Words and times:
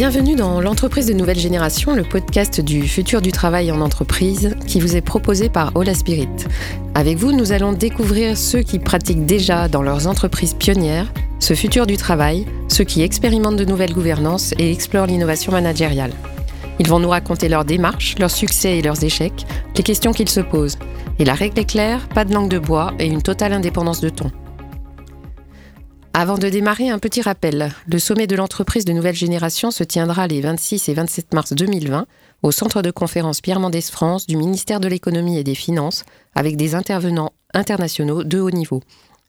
Bienvenue 0.00 0.34
dans 0.34 0.62
l'entreprise 0.62 1.04
de 1.04 1.12
nouvelle 1.12 1.38
génération, 1.38 1.94
le 1.94 2.04
podcast 2.04 2.62
du 2.62 2.88
futur 2.88 3.20
du 3.20 3.32
travail 3.32 3.70
en 3.70 3.82
entreprise 3.82 4.56
qui 4.66 4.80
vous 4.80 4.96
est 4.96 5.02
proposé 5.02 5.50
par 5.50 5.72
Ola 5.74 5.92
Spirit. 5.92 6.30
Avec 6.94 7.18
vous, 7.18 7.32
nous 7.32 7.52
allons 7.52 7.74
découvrir 7.74 8.38
ceux 8.38 8.62
qui 8.62 8.78
pratiquent 8.78 9.26
déjà 9.26 9.68
dans 9.68 9.82
leurs 9.82 10.06
entreprises 10.06 10.54
pionnières 10.54 11.12
ce 11.38 11.52
futur 11.52 11.86
du 11.86 11.98
travail, 11.98 12.46
ceux 12.68 12.84
qui 12.84 13.02
expérimentent 13.02 13.56
de 13.56 13.66
nouvelles 13.66 13.92
gouvernances 13.92 14.54
et 14.58 14.72
explorent 14.72 15.04
l'innovation 15.04 15.52
managériale. 15.52 16.14
Ils 16.78 16.88
vont 16.88 16.98
nous 16.98 17.10
raconter 17.10 17.50
leurs 17.50 17.66
démarches, 17.66 18.16
leurs 18.18 18.30
succès 18.30 18.78
et 18.78 18.82
leurs 18.82 19.04
échecs, 19.04 19.44
les 19.76 19.82
questions 19.82 20.14
qu'ils 20.14 20.30
se 20.30 20.40
posent. 20.40 20.78
Et 21.18 21.26
la 21.26 21.34
règle 21.34 21.58
est 21.58 21.70
claire, 21.70 22.08
pas 22.08 22.24
de 22.24 22.32
langue 22.32 22.48
de 22.48 22.58
bois 22.58 22.94
et 22.98 23.06
une 23.06 23.20
totale 23.20 23.52
indépendance 23.52 24.00
de 24.00 24.08
ton. 24.08 24.30
Avant 26.12 26.38
de 26.38 26.48
démarrer, 26.48 26.90
un 26.90 26.98
petit 26.98 27.22
rappel. 27.22 27.72
Le 27.86 27.98
sommet 27.98 28.26
de 28.26 28.34
l'entreprise 28.34 28.84
de 28.84 28.92
nouvelle 28.92 29.14
génération 29.14 29.70
se 29.70 29.84
tiendra 29.84 30.26
les 30.26 30.40
26 30.40 30.88
et 30.88 30.94
27 30.94 31.34
mars 31.34 31.52
2020 31.52 32.06
au 32.42 32.50
centre 32.50 32.82
de 32.82 32.90
conférence 32.90 33.40
Pierre 33.40 33.60
Mendès 33.60 33.80
France 33.82 34.26
du 34.26 34.36
ministère 34.36 34.80
de 34.80 34.88
l'économie 34.88 35.38
et 35.38 35.44
des 35.44 35.54
finances 35.54 36.04
avec 36.34 36.56
des 36.56 36.74
intervenants 36.74 37.32
internationaux 37.54 38.24
de 38.24 38.40
haut 38.40 38.50
niveau. 38.50 38.82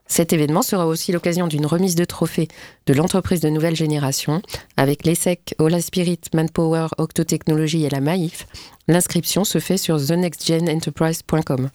Cet 0.08 0.34
événement 0.34 0.64
sera 0.64 0.88
aussi 0.88 1.12
l'occasion 1.12 1.48
d'une 1.48 1.66
remise 1.66 1.96
de 1.96 2.04
trophées 2.04 2.50
de 2.88 2.94
l'entreprise 2.94 3.40
de 3.40 3.50
nouvelle 3.50 3.76
génération 3.76 4.42
avec 4.76 5.06
l'ESSEC, 5.06 5.56
Ola 5.60 5.82
Spirit, 5.82 6.20
Manpower, 6.34 6.88
Octotechnologie 6.98 7.86
et 7.86 7.90
la 7.90 8.02
Maïf. 8.02 8.48
L'inscription 8.88 9.46
se 9.46 9.60
fait 9.60 9.78
sur 9.78 10.04
thenextgenenterprise.com. 10.06 11.70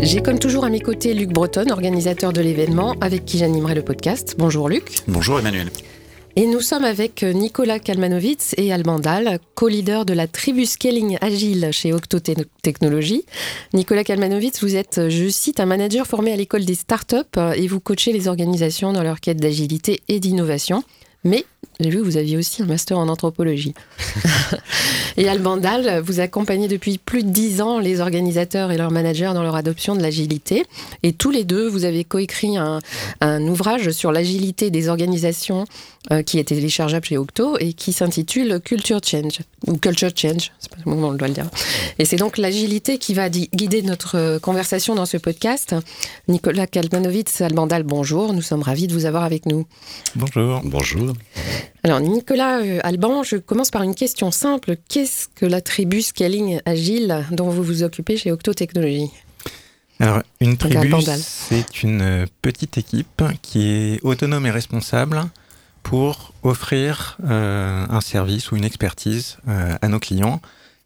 J'ai 0.00 0.22
comme 0.22 0.38
toujours 0.38 0.64
à 0.64 0.70
mes 0.70 0.80
côtés 0.80 1.12
Luc 1.12 1.30
Breton, 1.30 1.70
organisateur 1.70 2.32
de 2.32 2.40
l'événement, 2.40 2.94
avec 3.00 3.24
qui 3.24 3.38
j'animerai 3.38 3.74
le 3.74 3.82
podcast. 3.82 4.36
Bonjour 4.38 4.68
Luc. 4.68 5.02
Bonjour 5.08 5.40
Emmanuel. 5.40 5.70
Et 6.36 6.46
nous 6.46 6.60
sommes 6.60 6.84
avec 6.84 7.24
Nicolas 7.24 7.80
Kalmanovitz 7.80 8.54
et 8.56 8.72
Almandal, 8.72 9.40
co-leader 9.56 10.04
de 10.04 10.12
la 10.12 10.28
tribu 10.28 10.66
Scaling 10.66 11.18
Agile 11.20 11.70
chez 11.72 11.92
Octo 11.92 12.20
Technologies. 12.20 13.24
Nicolas 13.74 14.04
Kalmanovitz, 14.04 14.62
vous 14.62 14.76
êtes, 14.76 15.08
je 15.08 15.28
cite, 15.28 15.58
un 15.58 15.66
manager 15.66 16.06
formé 16.06 16.32
à 16.32 16.36
l'école 16.36 16.64
des 16.64 16.76
startups 16.76 17.16
et 17.56 17.66
vous 17.66 17.80
coachez 17.80 18.12
les 18.12 18.28
organisations 18.28 18.92
dans 18.92 19.02
leur 19.02 19.20
quête 19.20 19.40
d'agilité 19.40 20.00
et 20.06 20.20
d'innovation. 20.20 20.84
Mais 21.24 21.44
j'ai 21.80 21.90
vu 21.90 21.98
que 21.98 22.02
vous 22.02 22.16
aviez 22.16 22.36
aussi 22.36 22.60
un 22.60 22.66
master 22.66 22.98
en 22.98 23.08
anthropologie. 23.08 23.72
et 25.16 25.28
Albandal, 25.28 26.00
vous 26.00 26.18
accompagnez 26.18 26.66
depuis 26.66 26.98
plus 26.98 27.22
de 27.22 27.30
dix 27.30 27.60
ans 27.60 27.78
les 27.78 28.00
organisateurs 28.00 28.72
et 28.72 28.76
leurs 28.76 28.90
managers 28.90 29.30
dans 29.32 29.44
leur 29.44 29.54
adoption 29.54 29.94
de 29.94 30.02
l'agilité. 30.02 30.64
Et 31.04 31.12
tous 31.12 31.30
les 31.30 31.44
deux, 31.44 31.68
vous 31.68 31.84
avez 31.84 32.02
coécrit 32.02 32.56
un, 32.56 32.80
un 33.20 33.46
ouvrage 33.46 33.90
sur 33.90 34.10
l'agilité 34.10 34.70
des 34.70 34.88
organisations 34.88 35.66
euh, 36.12 36.22
qui 36.22 36.38
est 36.38 36.44
téléchargeable 36.44 37.04
chez 37.04 37.18
Octo 37.18 37.56
et 37.58 37.72
qui 37.72 37.92
s'intitule 37.92 38.60
Culture 38.60 39.00
Change, 39.04 39.40
ou 39.66 39.76
Culture 39.76 40.10
Change, 40.14 40.52
c'est 40.58 40.70
pas 40.70 40.78
comment 40.84 41.08
on 41.08 41.12
doit 41.12 41.28
le 41.28 41.34
dire. 41.34 41.50
Et 41.98 42.04
c'est 42.04 42.16
donc 42.16 42.38
l'agilité 42.38 42.98
qui 42.98 43.14
va 43.14 43.28
guider 43.28 43.82
notre 43.82 44.16
euh, 44.16 44.38
conversation 44.38 44.94
dans 44.94 45.06
ce 45.06 45.16
podcast. 45.16 45.74
Nicolas 46.28 46.66
Kalmanovitz, 46.66 47.40
Albandal, 47.40 47.82
bonjour. 47.82 48.32
Nous 48.32 48.42
sommes 48.42 48.62
ravis 48.62 48.86
de 48.86 48.92
vous 48.92 49.04
avoir 49.04 49.24
avec 49.24 49.46
nous. 49.46 49.66
Bonjour. 50.14 50.60
Bonjour. 50.64 51.14
Alors, 51.82 52.00
Nicolas 52.00 52.60
euh, 52.60 52.80
Alban, 52.82 53.22
je 53.22 53.36
commence 53.36 53.70
par 53.70 53.82
une 53.82 53.94
question 53.94 54.30
simple. 54.30 54.76
Qu'est-ce 54.88 55.28
que 55.34 55.46
la 55.46 55.60
tribu 55.60 56.02
Scaling 56.02 56.60
Agile 56.64 57.26
dont 57.30 57.50
vous 57.50 57.62
vous 57.62 57.82
occupez 57.82 58.16
chez 58.16 58.32
Octo 58.32 58.54
Technologies? 58.54 59.10
Alors, 60.00 60.22
une 60.40 60.56
tribu, 60.56 60.92
c'est 61.20 61.82
une 61.82 62.02
euh, 62.02 62.26
petite 62.40 62.78
équipe 62.78 63.22
qui 63.42 63.68
est 63.68 64.00
autonome 64.04 64.46
et 64.46 64.50
responsable 64.50 65.22
pour 65.82 66.32
offrir 66.42 67.18
euh, 67.24 67.86
un 67.88 68.00
service 68.00 68.52
ou 68.52 68.56
une 68.56 68.64
expertise 68.64 69.38
à 69.46 69.88
nos 69.88 69.98
clients. 69.98 70.40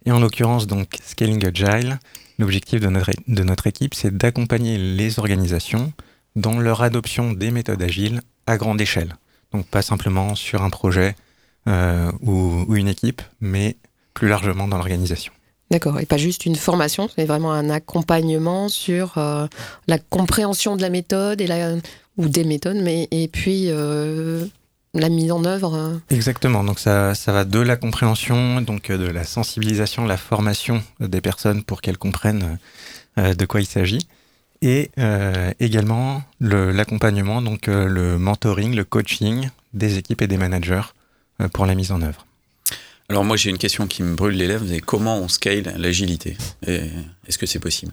Et 0.04 0.12
en 0.12 0.20
l'occurrence, 0.20 0.66
donc, 0.66 0.98
Scaling 1.04 1.44
Agile, 1.46 1.98
l'objectif 2.38 2.80
de 2.80 2.88
notre, 2.88 3.10
de 3.28 3.42
notre 3.42 3.66
équipe, 3.66 3.94
c'est 3.94 4.16
d'accompagner 4.16 4.78
les 4.78 5.18
organisations 5.18 5.92
dans 6.36 6.58
leur 6.58 6.82
adoption 6.82 7.32
des 7.32 7.50
méthodes 7.50 7.82
agiles 7.82 8.20
à 8.46 8.56
grande 8.56 8.80
échelle. 8.80 9.14
Donc 9.52 9.66
pas 9.66 9.82
simplement 9.82 10.34
sur 10.34 10.62
un 10.62 10.70
projet 10.70 11.14
euh, 11.68 12.10
ou, 12.22 12.74
une 12.74 12.88
équipe, 12.88 13.22
mais 13.40 13.76
plus 14.14 14.28
largement 14.28 14.66
dans 14.66 14.76
l'organisation. 14.76 15.32
D'accord, 15.70 16.00
et 16.00 16.06
pas 16.06 16.18
juste 16.18 16.44
une 16.44 16.56
formation, 16.56 17.08
c'est 17.14 17.24
vraiment 17.24 17.52
un 17.52 17.70
accompagnement 17.70 18.68
sur 18.68 19.16
euh, 19.16 19.46
la 19.86 19.98
compréhension 19.98 20.76
de 20.76 20.82
la 20.82 20.90
méthode 20.90 21.40
et 21.40 21.46
la, 21.46 21.74
ou 22.18 22.28
des 22.28 22.44
méthodes, 22.44 22.76
mais 22.82 23.08
et 23.10 23.28
puis 23.28 23.66
euh, 23.68 24.44
la 24.94 25.08
mise 25.08 25.32
en 25.32 25.44
œuvre. 25.44 26.00
Exactement, 26.10 26.64
donc 26.64 26.78
ça, 26.78 27.14
ça 27.14 27.32
va 27.32 27.44
de 27.44 27.60
la 27.60 27.76
compréhension, 27.76 28.60
donc 28.60 28.90
de 28.90 29.06
la 29.06 29.24
sensibilisation, 29.24 30.04
la 30.04 30.16
formation 30.16 30.82
des 31.00 31.20
personnes 31.20 31.62
pour 31.62 31.80
qu'elles 31.80 31.98
comprennent 31.98 32.58
de 33.16 33.46
quoi 33.46 33.60
il 33.60 33.66
s'agit. 33.66 34.06
Et 34.62 34.92
euh, 34.96 35.50
également 35.58 36.22
l'accompagnement, 36.40 37.42
donc 37.42 37.66
euh, 37.66 37.86
le 37.86 38.16
mentoring, 38.16 38.76
le 38.76 38.84
coaching 38.84 39.50
des 39.74 39.98
équipes 39.98 40.22
et 40.22 40.28
des 40.28 40.36
managers 40.36 40.82
euh, 41.40 41.48
pour 41.48 41.66
la 41.66 41.74
mise 41.74 41.90
en 41.90 42.00
œuvre. 42.00 42.24
Alors 43.08 43.24
moi 43.24 43.36
j'ai 43.36 43.50
une 43.50 43.58
question 43.58 43.88
qui 43.88 44.04
me 44.04 44.14
brûle 44.14 44.36
les 44.36 44.46
lèvres, 44.46 44.64
c'est 44.66 44.80
comment 44.80 45.18
on 45.18 45.26
scale 45.26 45.74
l'agilité? 45.76 46.36
Est-ce 46.64 47.38
que 47.38 47.46
c'est 47.46 47.58
possible? 47.58 47.92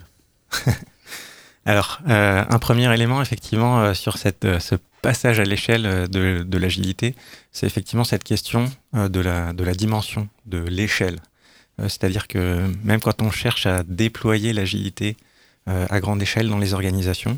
Alors 1.65 1.99
un 2.05 2.59
premier 2.59 2.93
élément 2.93 3.21
effectivement 3.21 3.93
sur 3.93 4.17
cette, 4.17 4.47
ce 4.59 4.75
passage 5.01 5.39
à 5.39 5.43
l'échelle 5.43 6.07
de, 6.09 6.43
de 6.43 6.57
l'agilité, 6.57 7.15
c'est 7.51 7.65
effectivement 7.65 8.03
cette 8.03 8.23
question 8.23 8.65
de, 8.93 9.19
la, 9.19 9.53
de 9.53 9.63
la 9.63 9.73
dimension, 9.73 10.27
de 10.45 10.59
l'échelle. 10.59 11.19
C'est-à-dire 11.79 12.27
que 12.27 12.69
même 12.83 12.99
quand 12.99 13.21
on 13.21 13.31
cherche 13.31 13.65
à 13.65 13.83
déployer 13.83 14.53
l'agilité 14.53 15.15
euh, 15.69 15.85
à 15.89 15.99
grande 15.99 16.21
échelle 16.21 16.49
dans 16.49 16.57
les 16.57 16.73
organisations. 16.73 17.37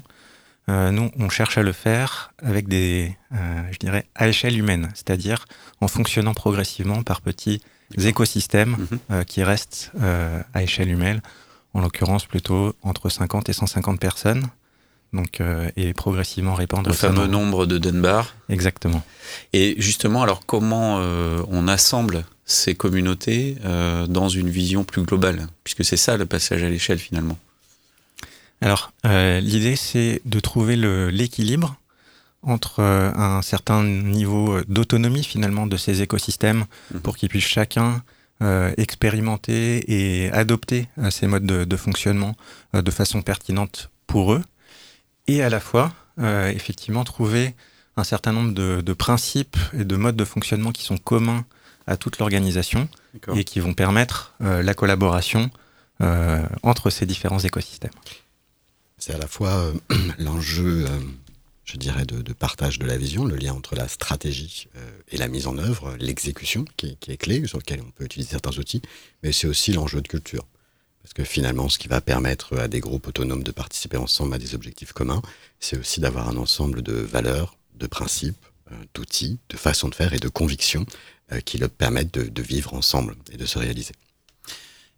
Euh, 0.69 0.91
nous, 0.91 1.11
on 1.17 1.27
cherche 1.27 1.57
à 1.57 1.63
le 1.63 1.73
faire 1.73 2.31
avec 2.37 2.69
des, 2.69 3.17
euh, 3.33 3.61
je 3.71 3.77
dirais, 3.77 4.05
à 4.15 4.27
échelle 4.29 4.57
humaine, 4.57 4.89
c'est-à-dire 4.93 5.45
en 5.81 5.89
fonctionnant 5.89 6.33
progressivement 6.33 7.03
par 7.03 7.19
petits 7.19 7.61
écosystèmes 7.97 8.77
mhm. 9.09 9.25
qui 9.25 9.43
restent 9.43 9.91
à 10.53 10.63
échelle 10.63 10.89
humaine, 10.89 11.21
en 11.73 11.81
l'occurrence 11.81 12.25
plutôt 12.25 12.73
entre 12.83 13.09
50 13.09 13.49
et 13.49 13.53
150 13.53 13.99
personnes. 13.99 14.45
Donc, 15.13 15.41
et 15.75 15.93
progressivement 15.93 16.55
répandre 16.55 16.89
le 16.89 16.95
fameux 16.95 17.27
nombre 17.27 17.65
de 17.65 17.77
Dunbar. 17.77 18.33
Exactement. 18.47 19.03
Et 19.51 19.75
justement, 19.77 20.23
alors 20.23 20.45
comment 20.45 21.01
on 21.49 21.67
assemble 21.67 22.23
ces 22.45 22.75
communautés 22.75 23.57
dans 24.07 24.29
une 24.29 24.49
vision 24.49 24.85
plus 24.85 25.03
globale, 25.03 25.47
puisque 25.65 25.83
c'est 25.83 25.97
ça 25.97 26.15
le 26.15 26.25
passage 26.25 26.63
à 26.63 26.69
l'échelle 26.69 26.99
finalement. 26.99 27.37
Alors, 28.61 28.93
euh, 29.05 29.39
l'idée, 29.39 29.75
c'est 29.75 30.21
de 30.25 30.39
trouver 30.39 30.75
l'équilibre 31.11 31.75
entre 32.43 32.79
euh, 32.79 33.11
un 33.15 33.41
certain 33.41 33.83
niveau 33.83 34.61
d'autonomie 34.67 35.23
finalement 35.23 35.67
de 35.67 35.77
ces 35.77 36.01
écosystèmes 36.01 36.65
mhm. 36.93 37.01
pour 37.01 37.17
qu'ils 37.17 37.29
puissent 37.29 37.43
chacun 37.43 38.03
euh, 38.41 38.71
expérimenter 38.77 39.83
et 39.91 40.31
adopter 40.31 40.87
ces 41.09 41.27
modes 41.27 41.45
de, 41.45 41.77
fonctionnement 41.77 42.35
de 42.73 42.91
façon 42.91 43.21
pertinente 43.21 43.89
pour 44.07 44.33
eux, 44.33 44.43
et 45.35 45.43
à 45.43 45.49
la 45.49 45.59
fois, 45.59 45.93
effectivement, 46.17 47.03
trouver 47.03 47.55
un 47.97 48.03
certain 48.03 48.31
nombre 48.31 48.53
de, 48.53 48.81
de, 48.81 48.93
principes 48.93 49.57
et 49.73 49.83
de 49.83 49.95
modes 49.95 50.15
de 50.15 50.25
fonctionnement 50.25 50.71
qui 50.71 50.83
sont 50.83 50.97
communs 50.97 51.45
à 51.87 51.97
toute 51.97 52.19
l'organisation 52.19 52.87
et 53.35 53.43
qui 53.43 53.59
vont 53.59 53.73
permettre 53.73 54.33
la 54.39 54.73
collaboration 54.73 55.49
entre 56.63 56.89
ces 56.89 57.05
différents 57.05 57.39
écosystèmes. 57.39 57.91
C'est 59.01 59.15
à 59.15 59.17
la 59.17 59.27
fois 59.27 59.49
euh, 59.49 59.73
l'enjeu, 60.19 60.85
euh, 60.87 60.99
je 61.65 61.75
dirais, 61.77 62.05
de, 62.05 62.33
partage 62.33 62.77
de 62.77 62.85
la 62.85 62.97
vision, 62.97 63.25
le 63.25 63.35
lien 63.35 63.51
entre 63.51 63.73
la 63.73 63.87
stratégie 63.87 64.67
euh, 64.75 64.91
et 65.09 65.17
la 65.17 65.27
mise 65.27 65.47
en 65.47 65.57
œuvre, 65.57 65.95
l'exécution 65.99 66.65
qui, 66.77 66.95
est 67.07 67.17
clé, 67.17 67.47
sur 67.47 67.57
lequel 67.57 67.81
on 67.81 67.89
peut 67.89 68.05
utiliser 68.05 68.29
certains 68.29 68.55
outils, 68.59 68.83
mais 69.23 69.31
c'est 69.31 69.47
aussi 69.47 69.73
l'enjeu 69.73 70.01
de 70.01 70.07
culture. 70.07 70.45
Parce 71.03 71.13
que 71.13 71.23
finalement, 71.23 71.67
ce 71.67 71.77
qui 71.77 71.87
va 71.87 72.01
permettre 72.01 72.57
à 72.57 72.67
des 72.67 72.79
groupes 72.79 73.07
autonomes 73.07 73.43
de 73.43 73.51
participer 73.51 73.97
ensemble 73.97 74.35
à 74.35 74.37
des 74.37 74.55
objectifs 74.55 74.93
communs, 74.93 75.21
c'est 75.59 75.77
aussi 75.77 75.99
d'avoir 75.99 76.29
un 76.29 76.37
ensemble 76.37 76.81
de 76.81 76.93
valeurs, 76.93 77.57
de 77.75 77.87
principes, 77.87 78.45
d'outils, 78.93 79.39
de 79.49 79.57
façons 79.57 79.89
de 79.89 79.95
faire 79.95 80.13
et 80.13 80.19
de 80.19 80.29
convictions 80.29 80.85
qui 81.43 81.57
leur 81.57 81.69
permettent 81.69 82.11
de 82.13 82.41
vivre 82.41 82.73
ensemble 82.73 83.15
et 83.33 83.37
de 83.37 83.45
se 83.45 83.59
réaliser. 83.59 83.93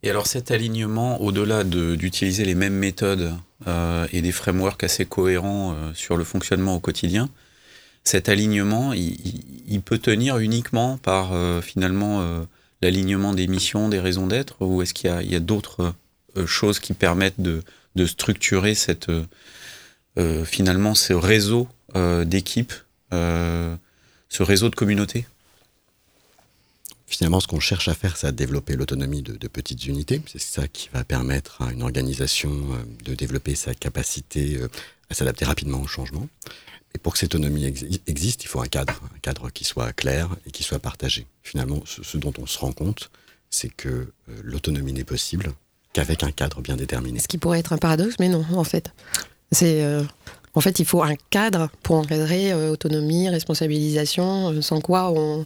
Et 0.03 0.09
alors 0.09 0.27
cet 0.27 0.51
alignement, 0.51 1.21
au-delà 1.21 1.63
d'utiliser 1.63 2.43
les 2.43 2.55
mêmes 2.55 2.73
méthodes 2.75 3.33
euh, 3.67 4.05
et 4.11 4.21
des 4.21 4.33
frameworks 4.33 4.83
assez 4.83 5.05
cohérents 5.05 5.73
euh, 5.73 5.93
sur 5.93 6.17
le 6.17 6.25
fonctionnement 6.25 6.75
au 6.75 6.81
quotidien, 6.81 7.29
cet 8.03 8.27
alignement, 8.27 8.91
il, 8.91 9.81
peut 9.81 9.97
tenir 9.97 10.37
uniquement 10.39 10.97
par 10.97 11.31
euh, 11.31 11.61
finalement 11.61 12.21
l'alignement 12.83 13.33
des 13.33 13.47
missions, 13.47 13.89
des 13.89 13.99
raisons 13.99 14.27
d'être, 14.27 14.61
ou 14.61 14.81
est-ce 14.81 14.93
qu'il 14.93 15.09
y 15.09 15.35
a, 15.35 15.39
d'autres 15.39 15.93
choses 16.45 16.79
qui 16.79 16.93
permettent 16.93 17.41
de, 17.41 17.63
structurer 18.05 18.75
cette, 18.75 19.11
finalement 20.45 20.95
ce 20.95 21.13
réseau 21.13 21.67
d'équipes 22.25 22.73
ce 23.11 24.43
réseau 24.43 24.69
de 24.69 24.75
communautés? 24.75 25.25
Finalement, 27.05 27.39
ce 27.39 27.47
qu'on 27.47 27.59
cherche 27.59 27.87
à 27.87 27.93
faire, 27.93 28.17
c'est 28.17 28.25
à 28.25 28.31
développer 28.31 28.75
l'autonomie 28.75 29.21
de, 29.21 29.47
petites 29.47 29.85
unités. 29.85 30.21
C'est 30.25 30.41
ça 30.41 30.67
qui 30.67 30.89
va 30.91 31.03
permettre 31.03 31.61
à 31.61 31.71
une 31.71 31.83
organisation 31.83 32.51
de 33.05 33.13
développer 33.13 33.53
sa 33.53 33.75
capacité 33.75 34.59
à 35.09 35.13
s'adapter 35.13 35.45
rapidement 35.45 35.81
au 35.81 35.87
changement. 35.87 36.27
Et 36.95 36.99
pour 36.99 37.13
que 37.13 37.19
cette 37.19 37.33
autonomie 37.33 37.65
existe, 37.65 38.43
il 38.43 38.47
faut 38.47 38.61
un 38.61 38.67
cadre, 38.67 38.99
un 39.15 39.19
cadre 39.19 39.49
qui 39.49 39.63
soit 39.63 39.93
clair 39.93 40.29
et 40.45 40.51
qui 40.51 40.63
soit 40.63 40.79
partagé. 40.79 41.25
Finalement, 41.41 41.81
ce, 41.85 42.17
dont 42.17 42.33
on 42.37 42.45
se 42.45 42.59
rend 42.59 42.71
compte, 42.71 43.09
c'est 43.49 43.69
que 43.69 43.87
euh, 43.89 44.07
l'autonomie 44.43 44.93
n'est 44.93 45.03
possible 45.03 45.53
qu'avec 45.93 46.23
un 46.23 46.31
cadre 46.31 46.61
bien 46.61 46.75
déterminé. 46.75 47.19
Ce 47.19 47.27
qui 47.27 47.37
pourrait 47.37 47.59
être 47.59 47.73
un 47.73 47.77
paradoxe, 47.77 48.15
mais 48.19 48.29
non, 48.29 48.45
en 48.53 48.63
fait. 48.63 48.91
C'est 49.51 49.83
euh, 49.83 50.03
en 50.55 50.61
fait, 50.61 50.79
il 50.79 50.85
faut 50.85 51.01
un 51.01 51.15
cadre 51.29 51.69
pour 51.81 51.95
encadrer 51.95 52.51
euh, 52.51 52.71
autonomie, 52.71 53.29
responsabilisation, 53.29 54.61
sans 54.61 54.81
quoi 54.81 55.11
on 55.11 55.45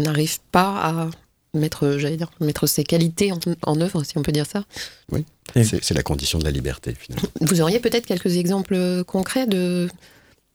n'arrive 0.00 0.38
pas 0.52 0.80
à 0.82 1.10
mettre, 1.52 1.98
j'allais 1.98 2.16
dire, 2.16 2.30
mettre 2.40 2.66
ses 2.66 2.84
qualités 2.84 3.32
en, 3.32 3.38
en, 3.62 3.80
œuvre, 3.80 4.04
si 4.04 4.18
on 4.18 4.22
peut 4.22 4.32
dire 4.32 4.46
ça. 4.46 4.64
Oui, 5.10 5.24
c'est 5.54 5.94
la 5.94 6.02
condition 6.02 6.38
de 6.38 6.44
la 6.44 6.50
liberté, 6.50 6.94
finalement. 6.98 7.28
Vous 7.40 7.60
auriez 7.60 7.80
peut-être 7.80 8.06
quelques 8.06 8.36
exemples 8.36 9.04
concrets 9.04 9.46
de 9.46 9.88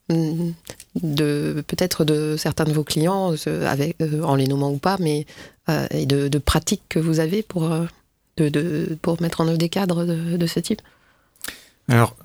de 0.09 1.63
peut-être 1.67 2.03
de 2.03 2.35
certains 2.37 2.65
de 2.65 2.73
vos 2.73 2.83
clients, 2.83 3.33
euh, 3.47 3.67
avec, 3.67 3.95
euh, 4.01 4.23
en 4.23 4.35
les 4.35 4.47
nommant 4.47 4.71
ou 4.71 4.77
pas, 4.77 4.97
mais 4.99 5.25
euh, 5.69 5.87
et 5.91 6.05
de, 6.05 6.37
pratiques 6.37 6.83
que 6.89 6.99
vous 6.99 7.19
avez 7.19 7.43
pour, 7.43 7.69
de, 8.37 8.97
pour 9.01 9.21
mettre 9.21 9.41
en 9.41 9.47
œuvre 9.47 9.57
des 9.57 9.69
cadres 9.69 10.05
de, 10.05 10.47
ce 10.47 10.59
type? 10.59 10.81
Alors 11.87 12.15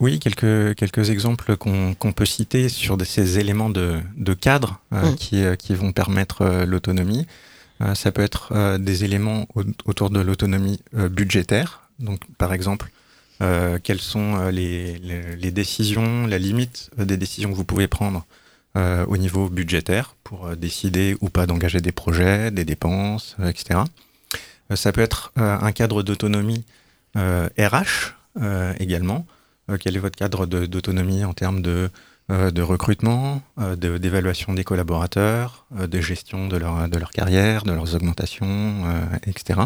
oui, 0.00 0.18
quelques, 0.18 0.74
quelques 0.76 1.10
exemples 1.10 1.56
qu'on 1.56 2.12
peut 2.14 2.24
citer 2.24 2.68
sur 2.68 2.96
ces 3.04 3.38
éléments 3.38 3.70
de, 3.70 4.00
de 4.16 4.34
cadre 4.34 4.80
mmh. 4.90 5.14
qui, 5.16 5.42
qui, 5.58 5.74
vont 5.74 5.92
permettre 5.92 6.64
l'autonomie. 6.64 7.26
ça 7.94 8.12
peut 8.12 8.22
être 8.22 8.78
des 8.78 9.04
éléments 9.04 9.46
autour 9.84 10.08
de 10.08 10.20
l'autonomie 10.20 10.80
budgétaire. 10.92 11.88
Donc 11.98 12.20
par 12.38 12.54
exemple, 12.54 12.90
quelles 13.82 14.00
sont 14.00 14.36
euh, 14.36 14.50
les, 14.50 15.50
décisions, 15.50 16.26
la 16.26 16.38
limite 16.38 16.90
euh, 16.98 17.04
des 17.04 17.16
décisions 17.16 17.50
que 17.50 17.56
vous 17.56 17.64
pouvez 17.64 17.88
prendre 17.88 18.24
au 19.06 19.16
niveau 19.16 19.48
budgétaire 19.48 20.16
pour 20.24 20.56
décider 20.56 21.16
ou 21.20 21.30
pas 21.30 21.46
d'engager 21.46 21.80
des 21.80 21.92
projets, 21.92 22.50
des 22.50 22.64
dépenses, 22.64 23.36
etc. 23.48 23.82
ça 24.74 24.90
peut 24.90 25.00
être 25.00 25.30
un 25.36 25.70
cadre 25.70 26.02
d'autonomie 26.02 26.64
RH 27.14 28.16
également. 28.80 29.26
quel 29.78 29.94
est 29.94 30.00
votre 30.00 30.16
cadre 30.16 30.46
d'autonomie 30.46 31.24
en 31.24 31.34
termes 31.34 31.62
de, 31.62 31.88
de 32.30 32.62
recrutement, 32.62 33.42
d'évaluation 33.76 34.54
des 34.54 34.64
collaborateurs, 34.64 35.66
de 35.70 36.00
gestion 36.00 36.48
de 36.48 36.56
leur, 36.56 36.88
de 36.88 36.98
leur 36.98 37.12
carrière, 37.12 37.62
de 37.62 37.70
leurs 37.70 37.94
augmentations, 37.94 38.82
etc. 39.24 39.60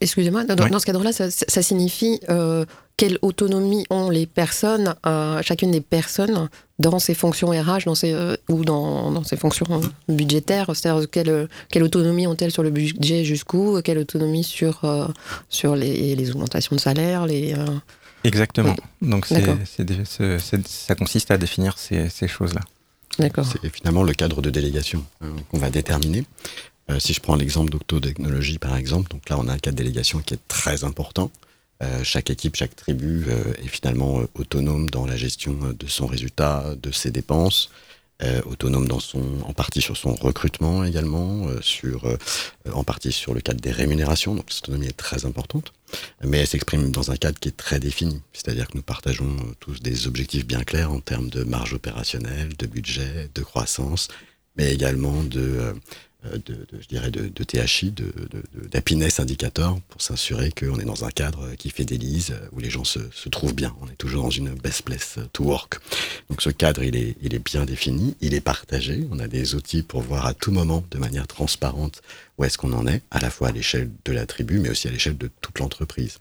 Excusez-moi, 0.00 0.44
dans, 0.44 0.78
ce 0.78 0.86
cadre-là, 0.86 1.12
ça, 1.12 1.62
signifie 1.62 2.20
euh, 2.28 2.64
quelle 2.96 3.18
autonomie 3.22 3.84
ont 3.90 4.08
les 4.10 4.26
personnes, 4.26 4.94
euh, 5.04 5.42
chacune 5.42 5.70
des 5.70 5.80
personnes, 5.80 6.48
dans 6.78 6.98
ses 6.98 7.14
fonctions 7.14 7.48
RH 7.48 7.84
dans 7.86 7.94
ses, 7.94 8.12
euh, 8.12 8.36
ou 8.48 8.64
dans, 8.64 9.10
dans, 9.10 9.24
ses 9.24 9.36
fonctions 9.36 9.80
budgétaires 10.08 10.70
C'est-à-dire 10.74 11.08
quelle, 11.10 11.48
quelle, 11.70 11.82
autonomie 11.82 12.26
ont-elles 12.26 12.52
sur 12.52 12.62
le 12.62 12.70
budget 12.70 13.24
jusqu'où 13.24 13.80
Quelle 13.82 13.98
autonomie 13.98 14.44
sur, 14.44 14.80
sur 15.48 15.76
les, 15.76 16.14
les, 16.14 16.30
augmentations 16.30 16.76
de 16.76 16.80
salaire 16.80 17.26
les, 17.26 17.54
Exactement. 18.24 18.74
Donc 19.00 19.26
ça 19.26 20.94
consiste 20.94 21.30
à 21.30 21.38
définir 21.38 21.78
ces, 21.78 22.08
ces 22.08 22.28
choses-là. 22.28 22.60
D'accord. 23.18 23.46
C'est 23.46 23.70
finalement 23.70 24.02
le 24.02 24.12
cadre 24.12 24.42
de 24.42 24.50
délégation 24.50 25.04
hein, 25.22 25.28
qu'on 25.50 25.58
va 25.58 25.70
déterminer. 25.70 26.24
Euh, 26.90 27.00
si 27.00 27.14
je 27.14 27.20
prends 27.20 27.36
l'exemple 27.36 27.70
d'Octotechnologie, 27.70 28.58
par 28.58 28.76
exemple, 28.76 29.10
donc 29.10 29.28
là, 29.28 29.38
on 29.38 29.48
a 29.48 29.52
un 29.52 29.58
cas 29.58 29.70
de 29.70 29.76
délégation 29.76 30.20
qui 30.20 30.34
est 30.34 30.48
très 30.48 30.84
important. 30.84 31.30
Euh, 31.82 32.02
chaque 32.04 32.30
équipe, 32.30 32.56
chaque 32.56 32.74
tribu 32.74 33.26
euh, 33.28 33.52
est 33.62 33.68
finalement 33.68 34.22
autonome 34.34 34.88
dans 34.88 35.06
la 35.06 35.16
gestion 35.16 35.54
de 35.78 35.86
son 35.86 36.06
résultat, 36.06 36.74
de 36.82 36.90
ses 36.90 37.10
dépenses, 37.10 37.70
autonome 38.46 38.88
dans 38.88 38.98
son, 38.98 39.42
en 39.44 39.52
partie 39.52 39.82
sur 39.82 39.94
son 39.94 40.14
recrutement 40.14 40.84
également, 40.84 41.48
sur, 41.60 42.10
en 42.72 42.82
partie 42.82 43.12
sur 43.12 43.34
le 43.34 43.42
cadre 43.42 43.60
des 43.60 43.70
rémunérations. 43.70 44.34
Donc 44.34 44.46
cette 44.48 44.64
autonomie 44.64 44.86
est 44.86 44.96
très 44.96 45.26
importante, 45.26 45.74
mais 46.24 46.38
elle 46.38 46.46
s'exprime 46.46 46.90
dans 46.90 47.10
un 47.10 47.16
cadre 47.16 47.38
qui 47.38 47.50
est 47.50 47.56
très 47.58 47.78
défini. 47.78 48.22
C'est-à-dire 48.32 48.68
que 48.68 48.76
nous 48.78 48.82
partageons 48.82 49.36
tous 49.60 49.80
des 49.80 50.06
objectifs 50.06 50.46
bien 50.46 50.64
clairs 50.64 50.92
en 50.92 51.00
termes 51.00 51.28
de 51.28 51.44
marge 51.44 51.74
opérationnelle, 51.74 52.56
de 52.58 52.66
budget, 52.66 53.28
de 53.34 53.42
croissance, 53.42 54.08
mais 54.56 54.72
également 54.72 55.22
de 55.22 55.74
euh, 56.32 56.38
de, 56.44 56.66
je 56.80 56.86
dirais 56.88 57.10
de, 57.10 57.28
de 57.28 57.44
THI, 57.44 57.90
de, 57.90 58.12
d'happiness 58.70 59.20
indicator, 59.20 59.80
pour 59.88 60.02
s'assurer 60.02 60.50
qu'on 60.52 60.78
est 60.78 60.84
dans 60.84 61.04
un 61.04 61.10
cadre 61.10 61.54
qui 61.54 61.70
des 61.84 61.98
lises, 61.98 62.34
où 62.52 62.58
les 62.60 62.70
gens 62.70 62.84
se, 62.84 62.98
se, 63.12 63.28
trouvent 63.28 63.54
bien. 63.54 63.74
On 63.82 63.88
est 63.88 63.96
toujours 63.96 64.24
dans 64.24 64.30
une 64.30 64.50
best 64.50 64.82
place 64.82 65.18
to 65.32 65.44
work. 65.44 65.78
Donc 66.30 66.42
ce 66.42 66.50
cadre, 66.50 66.82
il 66.82 66.96
est, 66.96 67.16
il 67.22 67.34
est 67.34 67.44
bien 67.44 67.64
défini, 67.64 68.16
il 68.20 68.34
est 68.34 68.40
partagé. 68.40 69.06
On 69.10 69.18
a 69.18 69.28
des 69.28 69.54
outils 69.54 69.82
pour 69.82 70.00
voir 70.00 70.26
à 70.26 70.34
tout 70.34 70.52
moment, 70.52 70.84
de 70.90 70.98
manière 70.98 71.26
transparente, 71.26 72.02
où 72.38 72.44
est-ce 72.44 72.58
qu'on 72.58 72.72
en 72.72 72.86
est, 72.86 73.02
à 73.10 73.20
la 73.20 73.30
fois 73.30 73.48
à 73.48 73.52
l'échelle 73.52 73.90
de 74.04 74.12
la 74.12 74.26
tribu, 74.26 74.58
mais 74.58 74.70
aussi 74.70 74.88
à 74.88 74.90
l'échelle 74.90 75.18
de 75.18 75.30
toute 75.40 75.58
l'entreprise. 75.58 76.18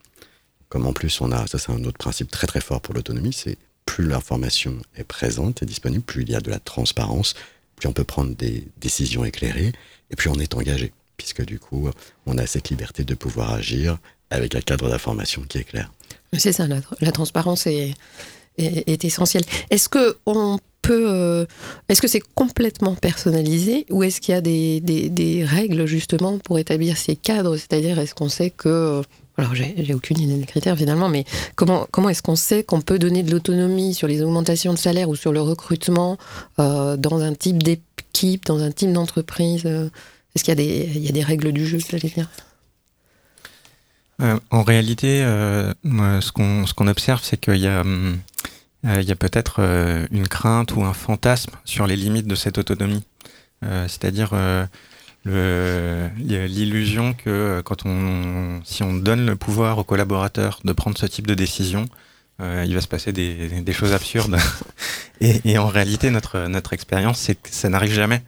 Comme 0.69 0.85
en 0.85 0.93
plus 0.93 1.21
on 1.21 1.31
a, 1.31 1.47
ça 1.47 1.57
c'est 1.57 1.71
un 1.71 1.83
autre 1.83 1.97
principe 1.97 2.31
très 2.31 2.47
très 2.47 2.61
fort 2.61 2.81
pour 2.81 2.93
l'autonomie, 2.93 3.33
c'est 3.33 3.57
plus 3.85 4.07
l'information 4.07 4.77
est 4.95 5.03
présente 5.03 5.61
et 5.61 5.65
disponible, 5.65 6.03
plus 6.03 6.23
il 6.23 6.31
y 6.31 6.35
a 6.35 6.41
de 6.41 6.49
la 6.49 6.59
transparence, 6.59 7.35
plus 7.75 7.87
on 7.87 7.93
peut 7.93 8.03
prendre 8.03 8.35
des 8.35 8.67
décisions 8.79 9.25
éclairées, 9.25 9.71
et 10.11 10.15
puis 10.15 10.29
on 10.29 10.35
est 10.35 10.53
engagé, 10.55 10.93
puisque 11.17 11.43
du 11.43 11.59
coup, 11.59 11.89
on 12.25 12.37
a 12.37 12.45
cette 12.47 12.69
liberté 12.69 13.03
de 13.03 13.15
pouvoir 13.15 13.53
agir 13.53 13.97
avec 14.29 14.55
un 14.55 14.61
cadre 14.61 14.89
d'information 14.89 15.43
qui 15.47 15.59
est 15.59 15.63
clair. 15.63 15.91
C'est 16.33 16.51
ça, 16.51 16.67
la, 16.67 17.11
transparence 17.11 17.67
est, 17.67 17.93
essentielle. 18.57 19.43
Est-ce 19.69 19.89
que 19.89 20.17
on 20.25 20.59
euh, 20.91 21.45
est-ce 21.89 22.01
que 22.01 22.07
c'est 22.07 22.23
complètement 22.35 22.95
personnalisé 22.95 23.85
ou 23.89 24.03
est-ce 24.03 24.21
qu'il 24.21 24.33
y 24.33 24.37
a 24.37 24.41
des, 24.41 25.45
règles 25.45 25.85
justement 25.85 26.37
pour 26.39 26.59
établir 26.59 26.97
ces 26.97 27.15
cadres? 27.15 27.57
C'est-à-dire, 27.57 27.99
est-ce 27.99 28.15
qu'on 28.15 28.29
sait 28.29 28.49
que 28.49 29.01
alors, 29.37 29.53
j'ai 29.53 29.93
aucune 29.93 30.19
idée 30.19 30.37
des 30.37 30.45
critères 30.45 30.77
finalement, 30.77 31.09
mais 31.09 31.25
comment, 31.55 31.87
comment 31.91 32.07
est-ce 32.09 32.23
qu'on 32.23 32.37
sait 32.37 32.63
qu'on 32.63 32.79
peut 32.79 32.97
donner 32.97 33.21
de 33.21 33.31
l'autonomie 33.31 33.93
sur 33.93 34.07
les 34.07 34.21
augmentations 34.21 34.73
de 34.73 34.77
salaire 34.77 35.09
ou 35.09 35.15
sur 35.15 35.33
le 35.33 35.41
recrutement 35.41 36.17
euh, 36.59 36.95
dans 36.95 37.19
un 37.19 37.33
type 37.33 37.61
d'équipe, 37.61 38.45
dans 38.45 38.61
un 38.61 38.71
type 38.71 38.93
d'entreprise 38.93 39.63
euh, 39.65 39.89
Est-ce 40.35 40.45
qu'il 40.45 40.51
y, 40.51 40.53
a 40.53 40.55
des, 40.55 40.99
y 40.99 41.09
a 41.09 41.11
des 41.11 41.23
règles 41.23 41.51
du 41.51 41.67
jeu, 41.67 41.79
j'allais 41.79 42.09
dire 42.09 42.29
euh, 44.21 44.39
En 44.51 44.63
réalité, 44.63 45.19
ce 45.83 46.31
qu'on 46.31 46.87
observe, 46.87 47.21
c'est 47.21 47.37
qu'il 47.37 47.57
y 47.57 47.67
a, 47.67 47.83
il 48.85 49.03
y 49.03 49.11
a 49.11 49.15
peut-être 49.15 49.59
une 50.11 50.29
crainte 50.29 50.75
ou 50.75 50.83
un 50.85 50.93
fantasme 50.93 51.51
sur 51.65 51.87
les 51.87 51.97
limites 51.97 52.27
de 52.27 52.35
cette 52.35 52.57
autonomie. 52.57 53.03
C'est-à-dire 53.61 54.33
l'illusion 55.25 57.13
que 57.13 57.29
euh, 57.29 57.61
quand 57.61 57.85
on, 57.85 58.61
si 58.63 58.83
on 58.83 58.93
donne 58.93 59.25
le 59.25 59.35
pouvoir 59.35 59.77
aux 59.77 59.83
collaborateurs 59.83 60.59
de 60.63 60.73
prendre 60.73 60.97
ce 60.97 61.05
type 61.05 61.27
de 61.27 61.33
décision, 61.33 61.87
euh, 62.41 62.65
il 62.67 62.75
va 62.75 62.81
se 62.81 62.87
passer 62.87 63.13
des, 63.13 63.61
des 63.61 63.73
choses 63.73 63.93
absurdes. 63.93 64.37
et, 65.21 65.41
et, 65.45 65.57
en 65.57 65.67
réalité, 65.67 66.09
notre, 66.09 66.47
notre 66.47 66.73
expérience, 66.73 67.19
c'est 67.19 67.35
que 67.35 67.49
ça 67.49 67.69
n'arrive 67.69 67.93
jamais. 67.93 68.21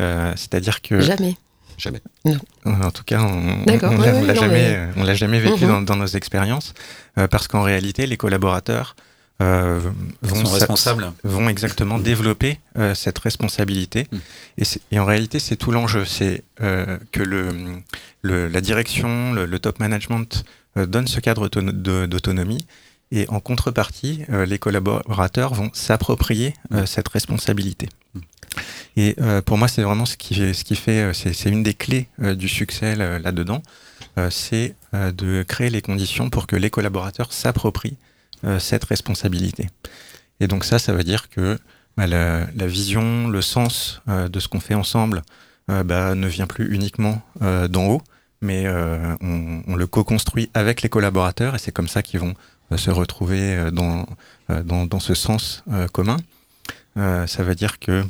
Euh, 0.00 0.32
C'est-à-dire 0.36 0.82
que 0.82 1.00
jamais. 1.00 1.36
Jamais. 1.78 2.00
Non. 2.24 2.38
En 2.64 2.90
tout 2.90 3.04
cas, 3.04 3.20
on, 3.22 3.64
on, 3.66 4.24
l'a 4.24 4.34
jamais, 4.34 4.78
on 4.96 5.04
l'a 5.04 5.14
jamais 5.14 5.40
vécu 5.40 5.64
mhm. 5.64 5.70
dans, 5.70 5.82
dans, 5.82 5.96
nos 5.96 6.06
expériences, 6.06 6.74
euh, 7.18 7.26
parce 7.28 7.48
qu'en 7.48 7.62
réalité, 7.62 8.06
les 8.06 8.16
collaborateurs 8.16 8.94
euh, 9.40 9.80
vont, 10.20 10.44
responsables. 10.44 11.12
vont 11.24 11.48
exactement 11.48 11.98
développer 11.98 12.60
euh, 12.78 12.94
cette 12.94 13.18
responsabilité. 13.18 14.06
Mm. 14.12 14.16
Et, 14.58 14.64
et, 14.92 14.98
en 14.98 15.04
réalité, 15.04 15.38
c'est 15.38 15.56
tout 15.56 15.72
l'enjeu. 15.72 16.04
C'est 16.04 16.44
euh, 16.60 16.98
que 17.10 17.22
le, 17.22 17.48
le, 18.20 18.46
la 18.46 18.60
direction, 18.60 19.32
le, 19.32 19.58
top 19.58 19.80
management 19.80 20.44
donne 20.76 21.06
ce 21.06 21.20
cadre 21.20 21.48
d'autonomie. 21.48 22.66
Et 23.10 23.26
en 23.28 23.40
contrepartie, 23.40 24.24
les 24.30 24.58
collaborateurs 24.58 25.52
vont 25.52 25.70
s'approprier 25.74 26.54
cette 26.86 27.08
responsabilité. 27.08 27.90
Et 28.96 29.16
pour 29.44 29.58
moi, 29.58 29.68
c'est 29.68 29.82
vraiment 29.82 30.06
ce 30.06 30.16
qui, 30.16 30.34
ce 30.54 30.64
qui 30.64 30.76
fait, 30.76 31.12
c'est 31.12 31.50
une 31.50 31.62
des 31.62 31.74
clés 31.74 32.08
du 32.18 32.48
succès 32.48 32.96
là-dedans, 32.96 33.62
c'est 34.30 34.74
de 34.94 35.42
créer 35.42 35.68
les 35.68 35.82
conditions 35.82 36.30
pour 36.30 36.46
que 36.46 36.56
les 36.56 36.70
collaborateurs 36.70 37.34
s'approprient 37.34 37.98
cette 38.58 38.84
responsabilité. 38.84 39.68
Et 40.40 40.48
donc 40.48 40.64
ça, 40.64 40.78
ça 40.78 40.92
veut 40.92 41.04
dire 41.04 41.28
que 41.28 41.58
bah, 41.96 42.06
la, 42.06 42.66
vision, 42.66 43.28
le 43.28 43.42
sens 43.42 44.00
euh, 44.08 44.28
de 44.28 44.40
ce 44.40 44.48
qu'on 44.48 44.60
fait 44.60 44.74
ensemble 44.74 45.22
euh, 45.70 45.84
bah, 45.84 46.14
ne 46.14 46.26
vient 46.26 46.46
plus 46.46 46.74
uniquement 46.74 47.22
d'en 47.40 47.86
haut, 47.86 48.02
mais 48.40 48.66
on, 48.68 49.76
le 49.76 49.86
co-construit 49.86 50.50
avec 50.54 50.82
les 50.82 50.88
collaborateurs 50.88 51.54
et 51.54 51.58
c'est 51.58 51.72
comme 51.72 51.88
ça 51.88 52.02
qu'ils 52.02 52.20
vont 52.20 52.34
se 52.76 52.90
retrouver 52.90 53.70
dans, 53.70 54.06
dans, 54.48 55.00
ce 55.00 55.14
sens 55.14 55.62
commun. 55.92 56.16
ça 56.96 57.42
veut 57.42 57.54
dire 57.54 57.78
que 57.78 58.04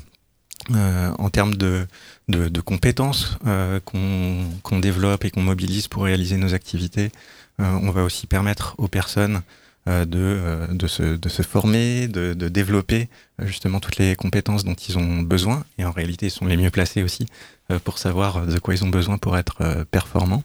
en 0.70 1.28
termes 1.28 1.56
de, 1.56 1.86
de, 2.28 2.60
compétences 2.60 3.36
qu'on 3.84 4.78
développe 4.80 5.24
et 5.26 5.30
qu'on 5.30 5.42
mobilise 5.42 5.88
pour 5.88 6.04
réaliser 6.04 6.38
nos 6.38 6.54
activités, 6.54 7.10
on 7.58 7.90
va 7.90 8.02
aussi 8.02 8.26
permettre 8.26 8.74
aux 8.78 8.88
personnes 8.88 9.42
de, 9.86 10.68
de, 10.70 10.86
se, 10.86 11.16
de, 11.16 11.28
se, 11.28 11.42
former, 11.42 12.06
de, 12.06 12.34
de, 12.34 12.48
développer 12.48 13.08
justement 13.40 13.80
toutes 13.80 13.96
les 13.96 14.14
compétences 14.14 14.64
dont 14.64 14.74
ils 14.74 14.96
ont 14.96 15.22
besoin. 15.22 15.64
Et 15.78 15.84
en 15.84 15.90
réalité, 15.90 16.26
ils 16.26 16.30
sont 16.30 16.46
les 16.46 16.56
mieux 16.56 16.70
placés 16.70 17.02
aussi 17.02 17.26
pour 17.82 17.98
savoir 17.98 18.46
de 18.46 18.58
quoi 18.60 18.74
ils 18.74 18.84
ont 18.84 18.90
besoin 18.90 19.18
pour 19.18 19.36
être 19.36 19.84
performants. 19.90 20.44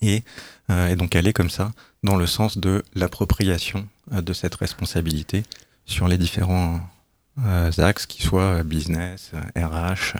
Et, 0.00 0.22
et 0.68 0.96
donc 0.96 1.16
aller 1.16 1.32
comme 1.32 1.50
ça 1.50 1.72
dans 2.06 2.16
le 2.16 2.26
sens 2.26 2.56
de 2.56 2.82
l'appropriation 2.94 3.86
euh, 4.12 4.22
de 4.22 4.32
cette 4.32 4.54
responsabilité 4.54 5.42
sur 5.84 6.08
les 6.08 6.16
différents 6.16 6.80
euh, 7.44 7.70
axes, 7.78 8.06
qu'ils 8.06 8.24
soient 8.24 8.62
business, 8.62 9.32
RH, 9.56 10.16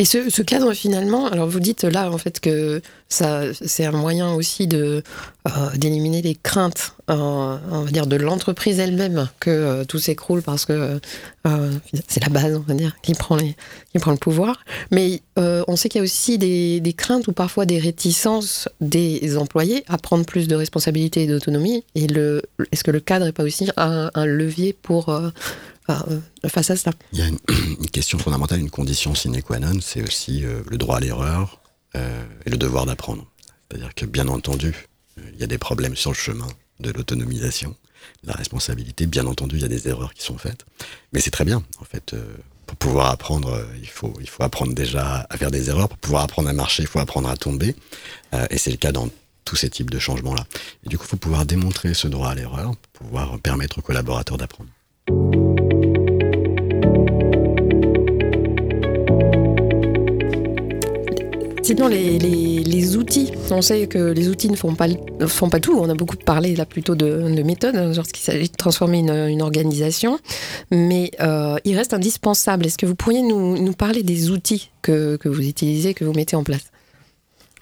et 0.00 0.04
ce, 0.04 0.42
cadre 0.42 0.72
finalement, 0.74 1.26
alors 1.26 1.48
vous 1.48 1.58
dites 1.58 1.82
là 1.82 2.12
en 2.12 2.18
fait 2.18 2.38
que 2.38 2.80
ça, 3.08 3.52
c'est 3.52 3.84
un 3.84 3.90
moyen 3.90 4.32
aussi 4.32 4.68
de 4.68 5.02
euh, 5.48 5.50
d'éliminer 5.74 6.22
les 6.22 6.36
craintes, 6.36 6.92
euh, 7.10 7.56
on 7.72 7.82
va 7.82 7.90
dire, 7.90 8.06
de 8.06 8.14
l'entreprise 8.14 8.78
elle-même 8.78 9.28
que 9.40 9.50
euh, 9.50 9.84
tout 9.84 9.98
s'écroule 9.98 10.42
parce 10.42 10.66
que 10.66 11.00
c'est 12.06 12.22
la 12.22 12.28
base, 12.28 12.54
on 12.54 12.60
va 12.68 12.74
dire, 12.74 12.94
qui 13.02 13.14
prend 13.14 13.38
le 13.38 14.16
pouvoir. 14.18 14.64
Mais 14.92 15.20
on 15.36 15.74
sait 15.74 15.88
qu'il 15.88 15.98
y 15.98 16.02
a 16.02 16.04
aussi 16.04 16.38
des, 16.38 16.94
craintes 16.96 17.26
ou 17.26 17.32
parfois 17.32 17.66
des 17.66 17.80
réticences 17.80 18.68
des 18.80 19.36
employés 19.36 19.82
à 19.88 19.98
prendre 19.98 20.24
plus 20.24 20.46
de 20.46 20.54
responsabilités 20.54 21.24
et 21.24 21.26
d'autonomie. 21.26 21.84
Et 21.96 22.06
le, 22.06 22.42
est-ce 22.70 22.84
que 22.84 22.90
le 22.92 23.00
cadre 23.00 23.24
n'est 23.24 23.32
pas 23.32 23.42
aussi 23.42 23.68
un 23.76 24.26
levier 24.26 24.74
pour 24.74 25.10
euh, 25.90 26.20
face 26.48 26.70
à 26.70 26.76
ça. 26.76 26.90
Il 27.12 27.18
y 27.18 27.22
a 27.22 27.26
une, 27.78 27.90
question 27.90 28.18
fondamentale, 28.18 28.60
une 28.60 28.70
condition 28.70 29.14
sine 29.14 29.42
qua 29.42 29.58
non, 29.58 29.80
c'est 29.80 30.02
aussi 30.02 30.44
euh, 30.44 30.62
le 30.68 30.76
droit 30.76 30.98
à 30.98 31.00
l'erreur 31.00 31.60
euh, 31.96 32.24
et 32.44 32.50
le 32.50 32.56
devoir 32.56 32.86
d'apprendre. 32.86 33.26
C'est-à-dire 33.70 33.94
que 33.94 34.06
bien 34.06 34.28
entendu, 34.28 34.74
il 35.16 35.38
y 35.38 35.44
a 35.44 35.46
des 35.46 35.58
problèmes 35.58 35.96
sur 35.96 36.10
le 36.10 36.16
chemin 36.16 36.46
de 36.80 36.90
l'autonomisation, 36.90 37.74
la 38.24 38.34
responsabilité. 38.34 39.06
Bien 39.06 39.26
entendu, 39.26 39.56
il 39.56 39.62
y 39.62 39.64
a 39.64 39.68
des 39.68 39.88
erreurs 39.88 40.14
qui 40.14 40.22
sont 40.22 40.38
faites, 40.38 40.64
mais 41.12 41.20
c'est 41.20 41.30
très 41.30 41.44
bien. 41.44 41.62
En 41.80 41.84
fait, 41.84 42.14
pour 42.66 42.76
pouvoir 42.76 43.10
apprendre, 43.10 43.66
il 43.82 43.88
faut 43.88 44.14
apprendre 44.40 44.74
déjà 44.74 45.26
à 45.28 45.36
faire 45.36 45.50
des 45.50 45.70
erreurs. 45.70 45.88
Pour 45.88 45.98
pouvoir 45.98 46.22
apprendre 46.22 46.48
à 46.48 46.52
marcher, 46.52 46.84
il 46.84 46.86
faut 46.86 47.00
apprendre 47.00 47.28
à 47.28 47.36
tomber. 47.36 47.74
et 48.50 48.58
c'est 48.58 48.70
le 48.70 48.76
cas 48.76 48.92
dans 48.92 49.10
tous 49.44 49.56
ces 49.56 49.70
types 49.70 49.90
de 49.90 49.98
changements-là. 49.98 50.46
Du 50.86 50.96
coup, 50.98 51.04
il 51.04 51.10
faut 51.10 51.16
pouvoir 51.16 51.44
démontrer 51.44 51.94
ce 51.94 52.06
droit 52.06 52.28
à 52.30 52.34
l'erreur, 52.34 52.74
pouvoir 52.92 53.38
permettre 53.40 53.78
aux 53.78 53.82
collaborateurs 53.82 54.38
d'apprendre. 54.38 54.70
Sinon, 61.68 61.86
les, 61.88 62.96
outils, 62.96 63.30
on 63.50 63.60
sait 63.60 63.86
que 63.88 63.98
les 63.98 64.30
outils 64.30 64.48
ne 64.48 64.56
font 64.56 64.74
pas, 64.74 64.86
font 65.26 65.50
pas 65.50 65.60
tout. 65.60 65.78
On 65.78 65.90
a 65.90 65.94
beaucoup 65.94 66.16
parlé 66.16 66.56
là 66.56 66.64
plutôt 66.64 66.94
de, 66.94 67.06
de 67.06 67.42
méthodes 67.42 67.94
lorsqu'il 67.94 68.22
s'agit 68.22 68.48
de 68.48 68.56
transformer 68.56 69.00
une, 69.00 69.42
organisation, 69.42 70.18
mais 70.70 71.10
euh, 71.20 71.58
il 71.66 71.76
reste 71.76 71.92
indispensable. 71.92 72.64
Est-ce 72.64 72.78
que 72.78 72.86
vous 72.86 72.94
pourriez 72.94 73.20
nous, 73.20 73.72
parler 73.74 74.02
des 74.02 74.30
outils 74.30 74.70
que, 74.80 75.18
vous 75.26 75.46
utilisez, 75.46 75.92
que 75.92 76.06
vous 76.06 76.14
mettez 76.14 76.36
en 76.36 76.42
place? 76.42 76.70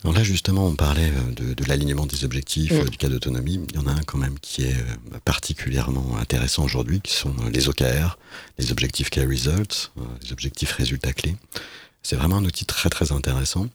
Alors 0.04 0.14
là, 0.14 0.22
justement, 0.22 0.68
on 0.68 0.76
parlait 0.76 1.10
euh, 1.10 1.54
de, 1.54 1.64
l'alignement 1.64 2.06
des 2.06 2.25
objectifs, 2.25 2.75
mm. 2.75 2.82
euh, 2.82 2.84
du 2.84 2.98
cas 2.98 3.08
d'autonomie. 3.08 3.58
Il 3.70 3.75
y 3.75 3.78
en 3.78 3.88
a 3.88 3.90
un 3.90 4.02
quand 4.06 4.18
même 4.18 4.38
qui 4.40 4.62
est 4.62 4.76
particulièrement 5.25 6.16
intéressant 6.20 6.62
aujourd'hui, 6.62 7.00
qui 7.00 7.12
sont 7.12 7.34
les 7.52 7.68
OKR, 7.68 8.18
les 8.60 8.70
Objective 8.70 9.10
Key 9.10 9.25
Results, 9.25 9.90
les 10.22 10.30
objectifs 10.30 10.70
résultats 10.70 11.12
clés. 11.12 11.34
C'est 12.06 12.14
vraiment 12.14 12.36
un 12.36 12.44
outil 12.44 12.64
très 12.66 12.88
très 12.88 13.10
intéressant 13.10 13.66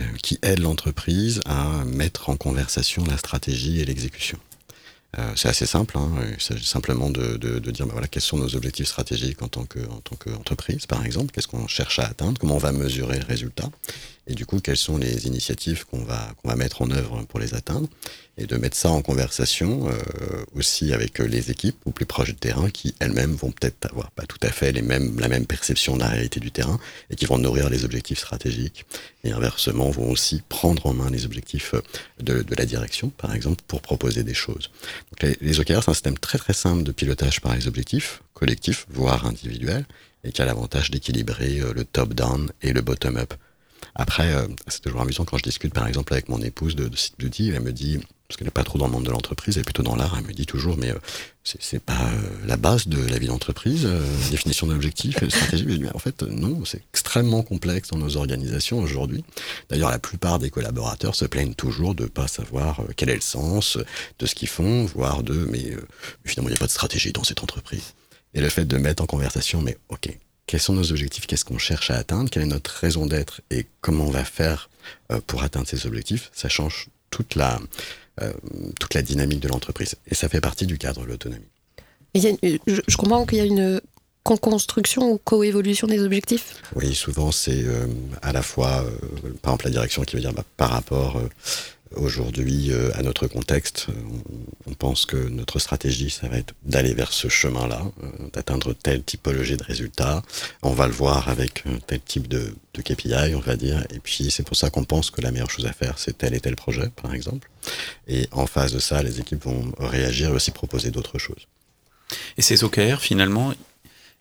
euh, 0.00 0.04
qui 0.22 0.38
aide 0.42 0.60
l'entreprise 0.60 1.40
à 1.46 1.84
mettre 1.84 2.30
en 2.30 2.36
conversation 2.36 3.04
la 3.04 3.18
stratégie 3.18 3.80
et 3.80 3.84
l'exécution. 3.84 4.38
Euh, 5.18 5.32
c'est 5.34 5.48
assez 5.48 5.66
simple, 5.66 5.98
hein. 5.98 6.12
il 6.32 6.40
s'agit 6.40 6.64
simplement 6.64 7.10
de, 7.10 7.36
dire 7.58 7.86
bah 7.86 7.94
voilà, 7.94 8.06
quels 8.06 8.22
sont 8.22 8.38
nos 8.38 8.54
objectifs 8.54 8.86
stratégiques 8.86 9.42
en 9.42 9.48
tant 9.48 9.64
qu'entreprise, 9.64 10.86
par 10.86 11.04
exemple, 11.04 11.32
qu'est-ce 11.32 11.48
qu'on 11.48 11.66
cherche 11.66 11.98
à 11.98 12.04
atteindre, 12.04 12.38
comment 12.38 12.54
on 12.54 12.58
va 12.58 12.70
mesurer 12.70 13.18
le 13.18 13.24
résultat, 13.24 13.68
et 14.26 14.34
du 14.34 14.46
coup, 14.46 14.60
quelles 14.60 14.76
sont 14.76 14.98
les 14.98 15.26
initiatives 15.26 15.84
qu'on 15.86 16.02
va, 16.02 16.34
qu'on 16.36 16.48
va 16.48 16.56
mettre 16.56 16.82
en 16.82 16.90
œuvre 16.90 17.22
pour 17.24 17.38
les 17.38 17.54
atteindre, 17.54 17.88
et 18.38 18.46
de 18.46 18.56
mettre 18.56 18.76
ça 18.76 18.90
en 18.90 19.00
conversation 19.00 19.88
euh, 19.88 19.94
aussi 20.54 20.92
avec 20.92 21.18
les 21.20 21.50
équipes 21.50 21.76
ou 21.86 21.90
plus 21.90 22.04
proches 22.04 22.28
du 22.28 22.34
terrain 22.34 22.68
qui 22.68 22.94
elles-mêmes 22.98 23.34
vont 23.34 23.50
peut-être 23.50 23.86
avoir 23.86 24.10
pas 24.10 24.26
tout 24.26 24.38
à 24.42 24.50
fait 24.50 24.72
les 24.72 24.82
mêmes, 24.82 25.18
la 25.18 25.28
même 25.28 25.46
perception 25.46 25.96
de 25.96 26.00
la 26.00 26.08
réalité 26.08 26.38
du 26.38 26.50
terrain 26.50 26.78
et 27.08 27.16
qui 27.16 27.24
vont 27.24 27.38
nourrir 27.38 27.70
les 27.70 27.84
objectifs 27.84 28.18
stratégiques 28.18 28.84
et 29.24 29.32
inversement 29.32 29.90
vont 29.90 30.10
aussi 30.10 30.42
prendre 30.48 30.84
en 30.86 30.92
main 30.92 31.08
les 31.10 31.24
objectifs 31.24 31.74
de, 32.20 32.42
de 32.42 32.54
la 32.54 32.66
direction, 32.66 33.08
par 33.08 33.34
exemple, 33.34 33.62
pour 33.66 33.80
proposer 33.80 34.22
des 34.22 34.34
choses. 34.34 34.70
Donc 35.12 35.22
les, 35.22 35.36
les 35.40 35.60
OKR, 35.60 35.82
c'est 35.82 35.90
un 35.90 35.94
système 35.94 36.18
très 36.18 36.36
très 36.36 36.52
simple 36.52 36.82
de 36.82 36.92
pilotage 36.92 37.40
par 37.40 37.56
les 37.56 37.68
objectifs 37.68 38.20
collectifs, 38.36 38.86
voire 38.90 39.26
individuels, 39.26 39.86
et 40.22 40.30
qui 40.30 40.42
a 40.42 40.44
l'avantage 40.44 40.90
d'équilibrer 40.90 41.60
euh, 41.60 41.72
le 41.72 41.84
top-down 41.84 42.52
et 42.62 42.72
le 42.72 42.82
bottom-up. 42.82 43.32
Après, 43.94 44.34
euh, 44.34 44.46
c'est 44.68 44.82
toujours 44.82 45.00
amusant 45.00 45.24
quand 45.24 45.38
je 45.38 45.42
discute 45.42 45.72
par 45.72 45.86
exemple 45.86 46.12
avec 46.12 46.28
mon 46.28 46.40
épouse 46.42 46.76
de, 46.76 46.88
de 46.88 46.96
site 46.96 47.14
beauty, 47.18 47.50
elle 47.54 47.62
me 47.62 47.72
dit, 47.72 47.98
parce 48.28 48.36
qu'elle 48.36 48.46
n'est 48.46 48.50
pas 48.50 48.64
trop 48.64 48.78
dans 48.78 48.86
le 48.86 48.92
monde 48.92 49.04
de 49.04 49.10
l'entreprise, 49.10 49.56
elle 49.56 49.62
est 49.62 49.64
plutôt 49.64 49.82
dans 49.82 49.96
l'art, 49.96 50.16
elle 50.18 50.26
me 50.26 50.32
dit 50.32 50.44
toujours, 50.44 50.76
mais 50.76 50.90
euh, 50.90 50.98
c'est 51.44 51.82
pas 51.82 51.94
euh, 51.94 52.46
la 52.46 52.56
base 52.56 52.88
de 52.88 53.00
la 53.06 53.18
vie 53.18 53.28
d'entreprise, 53.28 53.88
définition 54.30 54.66
d'objectifs 54.66 55.16
stratégie. 55.28 55.64
Mais 55.64 55.94
en 55.94 55.98
fait, 55.98 56.22
non, 56.22 56.64
c'est 56.64 56.82
extrêmement 56.92 57.42
complexe 57.42 57.88
dans 57.88 57.98
nos 57.98 58.16
organisations 58.16 58.80
aujourd'hui. 58.80 59.24
D'ailleurs, 59.70 59.90
la 59.90 59.98
plupart 59.98 60.38
des 60.38 60.50
collaborateurs 60.50 61.14
se 61.14 61.24
plaignent 61.24 61.54
toujours 61.54 61.94
de 61.94 62.06
pas 62.06 62.28
savoir 62.28 62.82
quel 62.96 63.08
est 63.10 63.14
le 63.14 63.20
sens 63.20 63.78
de 64.18 64.26
ce 64.26 64.34
qu'ils 64.34 64.48
font, 64.48 64.84
voire 64.86 65.22
de, 65.22 65.48
mais 65.50 65.76
finalement, 66.24 66.48
il 66.48 66.52
n'y 66.52 66.58
a 66.58 66.60
pas 66.60 66.66
de 66.66 66.70
stratégie 66.70 67.12
dans 67.12 67.24
cette 67.24 67.42
entreprise. 67.42 67.94
Et 68.34 68.40
le 68.40 68.48
fait 68.50 68.66
de 68.66 68.76
mettre 68.76 69.02
en 69.02 69.06
conversation, 69.06 69.62
mais 69.62 69.78
ok, 69.88 70.10
quels 70.46 70.60
sont 70.60 70.74
nos 70.74 70.90
objectifs, 70.90 71.26
qu'est-ce 71.26 71.44
qu'on 71.44 71.58
cherche 71.58 71.90
à 71.90 71.96
atteindre, 71.96 72.30
quelle 72.30 72.44
est 72.44 72.46
notre 72.46 72.70
raison 72.70 73.06
d'être 73.06 73.40
et 73.50 73.66
comment 73.80 74.06
on 74.06 74.10
va 74.10 74.24
faire 74.24 74.70
euh, 75.10 75.20
pour 75.26 75.42
atteindre 75.42 75.66
ces 75.66 75.86
objectifs, 75.86 76.30
ça 76.32 76.48
change 76.48 76.88
toute 77.10 77.34
la, 77.34 77.58
euh, 78.22 78.32
toute 78.78 78.94
la 78.94 79.02
dynamique 79.02 79.40
de 79.40 79.48
l'entreprise. 79.48 79.96
Et 80.08 80.14
ça 80.14 80.28
fait 80.28 80.40
partie 80.40 80.66
du 80.66 80.78
cadre 80.78 81.02
de 81.02 81.06
l'autonomie. 81.06 81.44
Je, 82.14 82.96
comprends 82.96 83.26
qu'il 83.26 83.38
y 83.38 83.40
a 83.40 83.44
une 83.44 83.80
co-construction 84.22 85.12
ou 85.12 85.18
coévolution 85.18 85.86
des 85.86 86.00
objectifs? 86.00 86.62
Oui, 86.74 86.94
souvent 86.94 87.30
c'est 87.30 87.64
euh, 87.64 87.86
à 88.22 88.32
la 88.32 88.42
fois, 88.42 88.86
par 89.42 89.52
exemple, 89.52 89.64
la 89.66 89.70
direction 89.70 90.02
qui 90.02 90.16
veut 90.16 90.22
dire 90.22 90.32
bah, 90.32 90.44
par 90.56 90.70
rapport 90.70 91.20
Aujourd'hui, 91.94 92.72
euh, 92.72 92.90
à 92.94 93.02
notre 93.02 93.28
contexte, 93.28 93.86
on, 94.66 94.74
pense 94.74 95.06
que 95.06 95.16
notre 95.16 95.58
stratégie, 95.58 96.10
ça 96.10 96.28
va 96.28 96.36
être 96.36 96.54
d'aller 96.64 96.92
vers 96.92 97.12
ce 97.12 97.28
chemin-là, 97.28 97.82
euh, 98.02 98.08
d'atteindre 98.32 98.74
telle 98.74 99.02
typologie 99.02 99.56
de 99.56 99.62
résultats. 99.62 100.22
On 100.62 100.72
va 100.72 100.88
le 100.88 100.92
voir 100.92 101.28
avec 101.28 101.64
tel 101.86 102.00
type 102.00 102.28
de, 102.28 102.52
KPI, 102.74 103.34
on 103.34 103.40
va 103.40 103.56
dire. 103.56 103.86
Et 103.94 104.00
puis, 104.00 104.30
c'est 104.30 104.42
pour 104.42 104.56
ça 104.56 104.68
qu'on 104.68 104.84
pense 104.84 105.10
que 105.10 105.20
la 105.22 105.30
meilleure 105.30 105.50
chose 105.50 105.64
à 105.64 105.72
faire, 105.72 105.98
c'est 105.98 106.18
tel 106.18 106.34
et 106.34 106.40
tel 106.40 106.56
projet, 106.56 106.90
par 107.00 107.14
exemple. 107.14 107.48
Et 108.08 108.28
en 108.32 108.46
face 108.46 108.72
de 108.72 108.80
ça, 108.80 109.02
les 109.02 109.20
équipes 109.20 109.44
vont 109.44 109.72
réagir 109.78 110.30
et 110.30 110.32
aussi 110.32 110.50
proposer 110.50 110.90
d'autres 110.90 111.18
choses. 111.18 111.46
Et 112.36 112.42
ces 112.42 112.64
OKR, 112.64 113.00
finalement, 113.00 113.54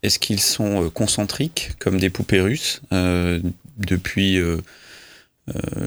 est-ce 0.03 0.19
qu'ils 0.19 0.39
sont 0.39 0.85
euh, 0.85 0.89
concentriques, 0.89 1.71
comme 1.79 1.99
des 1.99 2.09
poupées 2.09 2.41
russes, 2.41 2.81
depuis 3.77 4.37
euh, 4.37 4.57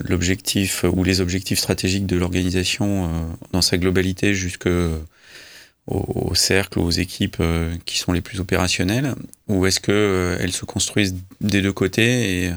l'objectif 0.05 0.85
ou 0.85 1.03
les 1.05 1.21
objectifs 1.21 1.59
stratégiques 1.59 2.07
de 2.07 2.17
l'organisation 2.17 3.07
euh, 3.07 3.09
dans 3.53 3.63
sa 3.63 3.77
globalité 3.77 4.35
jusque 4.35 4.69
au, 5.87 6.35
cercle, 6.35 6.79
aux 6.79 6.91
équipes 6.91 7.39
euh, 7.41 7.75
qui 7.87 7.99
sont 7.99 8.13
les 8.13 8.21
plus 8.21 8.41
opérationnelles, 8.41 9.15
ou 9.49 9.67
est-ce 9.67 9.81
que 9.81 10.37
elles 10.41 10.53
se 10.53 10.65
construisent 10.65 11.17
des 11.41 11.63
deux 11.63 11.73
côtés 11.73 12.45
et 12.45 12.53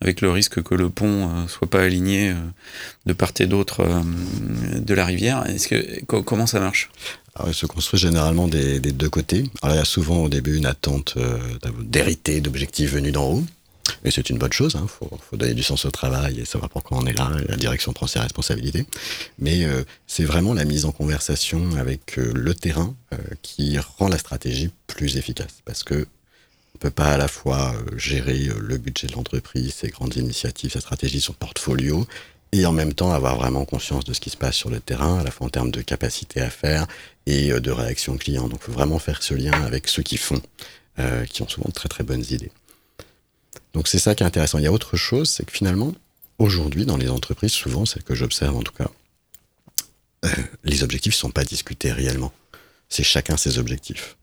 avec 0.00 0.20
le 0.20 0.30
risque 0.30 0.62
que 0.62 0.74
le 0.74 0.88
pont 0.88 1.48
soit 1.48 1.68
pas 1.68 1.82
aligné 1.82 2.34
de 3.06 3.12
part 3.12 3.32
et 3.40 3.46
d'autre 3.46 3.84
de 4.76 4.94
la 4.94 5.04
rivière? 5.04 5.46
Est-ce 5.46 5.68
que 5.68 6.04
comment 6.04 6.46
ça 6.46 6.60
marche? 6.60 6.90
Alors, 7.34 7.54
se 7.54 7.66
construit 7.66 7.98
généralement 7.98 8.46
des, 8.46 8.78
des, 8.78 8.92
deux 8.92 9.08
côtés. 9.08 9.44
Alors, 9.62 9.74
il 9.74 9.78
y 9.78 9.82
a 9.82 9.86
souvent 9.86 10.18
au 10.24 10.28
début 10.28 10.56
une 10.56 10.66
attente 10.66 11.18
d'hériter 11.80 12.40
d'objectifs 12.40 12.92
venus 12.92 13.12
d'en 13.12 13.32
haut. 13.32 13.44
Et 14.04 14.10
c'est 14.10 14.30
une 14.30 14.38
bonne 14.38 14.52
chose, 14.52 14.72
il 14.74 14.78
hein. 14.78 14.86
faut, 14.88 15.36
donner 15.36 15.54
du 15.54 15.62
sens 15.62 15.84
au 15.84 15.90
travail 15.90 16.40
et 16.40 16.44
savoir 16.44 16.70
pourquoi 16.70 16.98
on 16.98 17.06
est 17.06 17.12
là, 17.12 17.30
la 17.48 17.56
direction 17.56 17.92
prend 17.92 18.06
ses 18.06 18.18
responsabilités. 18.18 18.86
Mais 19.38 19.64
euh, 19.64 19.84
c'est 20.06 20.24
vraiment 20.24 20.54
la 20.54 20.64
mise 20.64 20.84
en 20.84 20.92
conversation 20.92 21.76
avec 21.76 22.18
euh, 22.18 22.32
le 22.34 22.54
terrain 22.54 22.94
euh, 23.12 23.16
qui 23.42 23.78
rend 23.78 24.08
la 24.08 24.18
stratégie 24.18 24.70
plus 24.86 25.16
efficace. 25.16 25.60
Parce 25.64 25.82
que 25.82 26.06
on 26.74 26.78
peut 26.78 26.90
pas 26.90 27.12
à 27.12 27.16
la 27.16 27.28
fois 27.28 27.74
gérer 27.96 28.50
le 28.60 28.76
budget 28.76 29.06
de 29.06 29.14
l'entreprise, 29.14 29.72
ses 29.76 29.88
grandes 29.88 30.14
initiatives, 30.16 30.72
sa 30.72 30.80
stratégie, 30.80 31.22
son 31.22 31.32
portfolio, 31.32 32.06
et 32.52 32.66
en 32.66 32.72
même 32.72 32.92
temps 32.92 33.12
avoir 33.12 33.36
vraiment 33.36 33.64
conscience 33.64 34.04
de 34.04 34.12
ce 34.12 34.20
qui 34.20 34.28
se 34.28 34.36
passe 34.36 34.56
sur 34.56 34.68
le 34.68 34.78
terrain, 34.78 35.20
à 35.20 35.24
la 35.24 35.30
fois 35.30 35.46
en 35.46 35.50
termes 35.50 35.70
de 35.70 35.80
capacité 35.80 36.42
à 36.42 36.50
faire 36.50 36.86
et 37.24 37.48
de 37.48 37.70
réaction 37.70 38.18
client. 38.18 38.46
Donc, 38.48 38.60
il 38.60 38.64
faut 38.66 38.72
vraiment 38.72 38.98
faire 38.98 39.22
ce 39.22 39.32
lien 39.32 39.52
avec 39.64 39.88
ceux 39.88 40.02
qui 40.02 40.18
font, 40.18 40.42
qui 41.30 41.40
ont 41.40 41.48
souvent 41.48 41.68
de 41.68 41.74
très 41.74 41.88
très 41.88 42.04
bonnes 42.04 42.24
idées. 42.28 42.52
Donc, 43.76 43.88
c'est 43.88 43.98
ça 43.98 44.14
qui 44.14 44.22
est 44.22 44.26
intéressant. 44.26 44.56
Il 44.56 44.64
y 44.64 44.66
a 44.66 44.72
autre 44.72 44.96
chose, 44.96 45.28
c'est 45.28 45.44
que 45.44 45.52
finalement, 45.52 45.92
aujourd'hui, 46.38 46.86
dans 46.86 46.96
les 46.96 47.10
entreprises, 47.10 47.52
souvent, 47.52 47.84
celles 47.84 48.04
que 48.04 48.14
j'observe 48.14 48.56
en 48.56 48.62
tout 48.62 48.72
cas, 48.72 48.88
les 50.64 50.82
objectifs 50.82 51.12
ne 51.12 51.18
sont 51.18 51.30
pas 51.30 51.44
discutés 51.44 51.92
réellement. 51.92 52.32
C'est 52.88 53.02
chacun 53.02 53.36
ses 53.36 53.58
objectifs. 53.58 54.16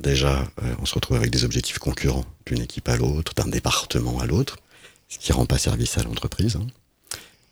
déjà, 0.00 0.48
euh, 0.62 0.74
on 0.80 0.86
se 0.86 0.94
retrouve 0.94 1.18
avec 1.18 1.30
des 1.30 1.44
objectifs 1.44 1.78
concurrents 1.78 2.24
d'une 2.46 2.62
équipe 2.62 2.88
à 2.88 2.96
l'autre, 2.96 3.34
d'un 3.34 3.48
département 3.48 4.18
à 4.18 4.24
l'autre, 4.24 4.56
ce 5.10 5.18
qui 5.18 5.30
rend 5.30 5.44
pas 5.44 5.58
service 5.58 5.98
à 5.98 6.02
l'entreprise. 6.02 6.56
Hein. 6.56 6.66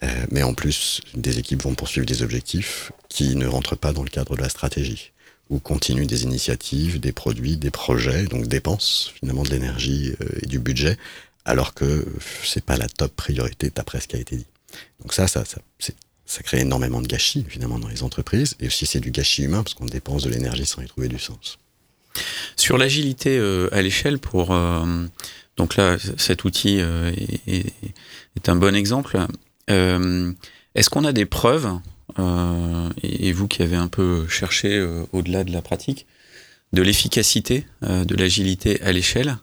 Euh, 0.03 0.27
mais 0.31 0.43
en 0.43 0.55
plus, 0.55 1.03
des 1.13 1.39
équipes 1.39 1.63
vont 1.63 1.75
poursuivre 1.75 2.07
des 2.07 2.23
objectifs 2.23 2.91
qui 3.11 3.37
ne 3.37 3.47
rentrent 3.47 3.77
pas 3.77 3.93
dans 3.93 4.03
le 4.03 4.09
cadre 4.09 4.35
de 4.35 4.41
la 4.41 4.49
stratégie, 4.49 5.13
ou 5.51 5.59
continuent 5.59 6.07
des 6.07 6.23
initiatives, 6.23 7.01
des 7.01 7.13
produits, 7.13 7.59
des 7.59 7.71
projets, 7.71 8.25
donc 8.25 8.47
dépensent 8.47 9.11
finalement 9.21 9.43
de 9.43 9.51
l'énergie 9.51 10.15
euh, 10.23 10.39
et 10.43 10.47
du 10.47 10.59
budget, 10.59 10.97
alors 11.45 11.75
que 11.75 12.07
c'est 12.43 12.65
pas 12.65 12.77
la 12.77 12.89
top 12.89 13.15
priorité 13.15 13.71
d'après 13.75 14.01
ce 14.01 14.09
qui 14.09 14.17
a 14.17 14.19
été 14.19 14.37
dit. 14.37 14.47
Donc 15.01 15.13
ça, 15.13 15.29
ça, 15.29 15.45
ça 15.45 15.61
ça 16.27 16.43
crée 16.43 16.61
énormément 16.61 17.03
de 17.03 17.07
gâchis, 17.07 17.45
évidemment, 17.47 17.79
dans 17.79 17.89
les 17.89 18.03
entreprises. 18.03 18.57
Et 18.61 18.67
aussi, 18.67 18.87
c'est 18.87 19.01
du 19.01 19.11
gâchis 19.11 19.45
humain, 19.45 19.63
parce 19.63 19.75
qu'on 19.75 19.87
dépense 19.87 20.23
de 20.23 20.31
l'énergie 20.31 20.67
sans 20.67 20.83
y 20.83 20.87
trouver 20.87 21.09
du 21.09 21.19
sens. 21.19 21.59
Sur 22.57 22.79
l'agilité 22.79 23.37
euh, 23.39 23.69
à 23.73 23.83
l'échelle, 23.83 24.19
pour 24.19 24.53
euh, 24.53 25.05
donc 25.57 25.77
là, 25.77 25.97
cet 26.17 26.45
outil 26.45 26.81
euh, 26.81 27.13
est, 27.47 28.49
un 28.49 28.57
bon 28.57 28.75
exemple. 28.75 29.19
Est-ce 29.69 30.91
qu'on 30.91 31.05
a 31.05 31.13
des 31.13 31.27
preuves, 31.27 31.71
et, 33.03 33.33
vous 33.33 33.49
qui 33.49 33.63
avez 33.63 33.77
un 33.77 33.89
peu 33.89 34.27
cherché 34.29 34.85
au-delà 35.13 35.45
de 35.45 35.53
la 35.53 35.63
pratique, 35.63 36.07
de 36.73 36.83
l'efficacité 36.83 37.65
de 37.83 38.15
l'agilité 38.17 38.83
à 38.83 38.93
l'échelle 38.93 39.39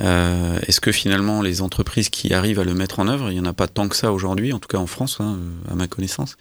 euh, 0.00 0.58
Est-ce 0.66 0.80
que 0.80 0.92
finalement 0.92 1.42
les 1.42 1.62
entreprises 1.62 2.08
qui 2.08 2.32
arrivent 2.32 2.60
à 2.60 2.64
le 2.64 2.74
mettre 2.74 3.00
en 3.00 3.08
œuvre, 3.08 3.30
il 3.30 3.34
n'y 3.34 3.40
en 3.40 3.46
a 3.46 3.52
pas 3.52 3.68
tant 3.68 3.88
que 3.88 3.96
ça 3.96 4.12
aujourd'hui, 4.12 4.52
en 4.52 4.58
tout 4.58 4.68
cas 4.68 4.78
en 4.78 4.86
France, 4.86 5.18
hein, 5.20 5.38
à 5.70 5.74
ma 5.74 5.86
connaissance. 5.88 6.36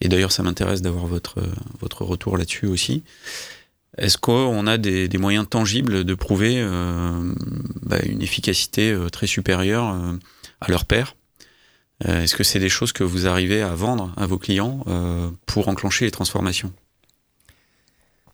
Et 0.00 0.08
d'ailleurs, 0.08 0.32
ça 0.32 0.42
m'intéresse 0.42 0.82
d'avoir 0.82 1.06
votre, 1.06 1.42
votre 1.80 2.04
retour 2.04 2.36
là-dessus 2.36 2.66
aussi. 2.66 3.02
Est-ce 3.96 4.18
qu'on 4.18 4.66
a 4.66 4.76
des, 4.76 5.08
moyens 5.18 5.48
tangibles 5.48 6.04
de 6.04 6.14
prouver 6.14 6.54
euh, 6.58 7.32
bah, 7.82 7.98
une 8.04 8.22
efficacité 8.22 8.90
euh, 8.90 9.08
très 9.08 9.28
supérieure 9.28 9.84
à 10.60 10.70
leur 10.70 10.84
père 10.84 11.16
Est-ce 12.04 12.34
que 12.34 12.44
c'est 12.44 12.58
des 12.58 12.68
choses 12.68 12.92
que 12.92 13.04
vous 13.04 13.26
arrivez 13.26 13.62
à 13.62 13.74
vendre 13.74 14.12
à 14.16 14.26
vos 14.26 14.38
clients 14.38 14.84
pour 15.46 15.68
enclencher 15.68 16.06
les 16.06 16.10
transformations? 16.10 16.72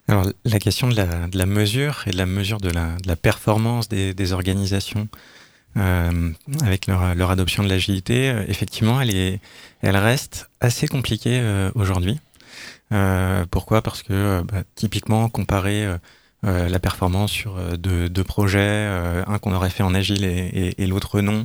Alors, 0.08 0.26
la 0.44 0.58
question 0.58 0.88
de 0.88 0.96
la, 0.96 1.46
mesure 1.46 2.02
et 2.06 2.10
de 2.10 2.16
la 2.16 2.26
mesure 2.26 2.58
de 2.58 2.70
la, 2.70 3.16
performance 3.16 3.88
des, 3.88 4.32
organisations 4.32 5.08
euh, 5.76 6.30
avec 6.62 6.86
leur, 6.88 7.30
adoption 7.30 7.62
de 7.62 7.68
l'agilité, 7.68 8.30
euh, 8.30 8.44
effectivement, 8.48 9.00
elle, 9.00 9.14
est, 9.14 9.40
elle 9.82 9.96
reste 9.96 10.50
assez 10.60 10.88
compliquée 10.88 11.38
euh, 11.40 11.70
aujourd'hui. 11.74 12.18
pourquoi? 13.50 13.82
Parce 13.82 14.02
que 14.02 14.42
bah, 14.42 14.64
typiquement, 14.74 15.28
comparer 15.28 15.86
la 16.42 16.78
performance 16.80 17.30
sur 17.30 17.56
deux, 17.78 18.24
projets, 18.24 18.86
un 19.26 19.38
qu'on 19.38 19.52
aurait 19.52 19.70
fait 19.70 19.84
en 19.84 19.94
agile 19.94 20.24
et 20.24 20.86
l'autre 20.86 21.20
non, 21.20 21.42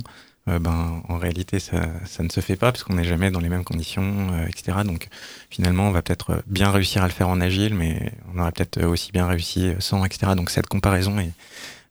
euh, 0.48 0.58
ben, 0.60 1.02
en 1.08 1.18
réalité, 1.18 1.58
ça, 1.58 1.88
ça, 2.04 2.22
ne 2.22 2.28
se 2.28 2.40
fait 2.40 2.56
pas 2.56 2.70
parce 2.70 2.84
qu'on 2.84 2.94
n'est 2.94 3.04
jamais 3.04 3.30
dans 3.30 3.40
les 3.40 3.48
mêmes 3.48 3.64
conditions, 3.64 4.28
euh, 4.32 4.46
etc. 4.46 4.78
Donc, 4.84 5.08
finalement, 5.50 5.88
on 5.88 5.90
va 5.90 6.02
peut-être 6.02 6.42
bien 6.46 6.70
réussir 6.70 7.02
à 7.02 7.06
le 7.06 7.12
faire 7.12 7.28
en 7.28 7.40
agile, 7.40 7.74
mais 7.74 8.12
on 8.32 8.38
aurait 8.38 8.52
peut-être 8.52 8.84
aussi 8.84 9.10
bien 9.10 9.26
réussi 9.26 9.72
sans, 9.80 10.04
etc. 10.04 10.32
Donc, 10.36 10.50
cette 10.50 10.68
comparaison 10.68 11.18
est, 11.18 11.32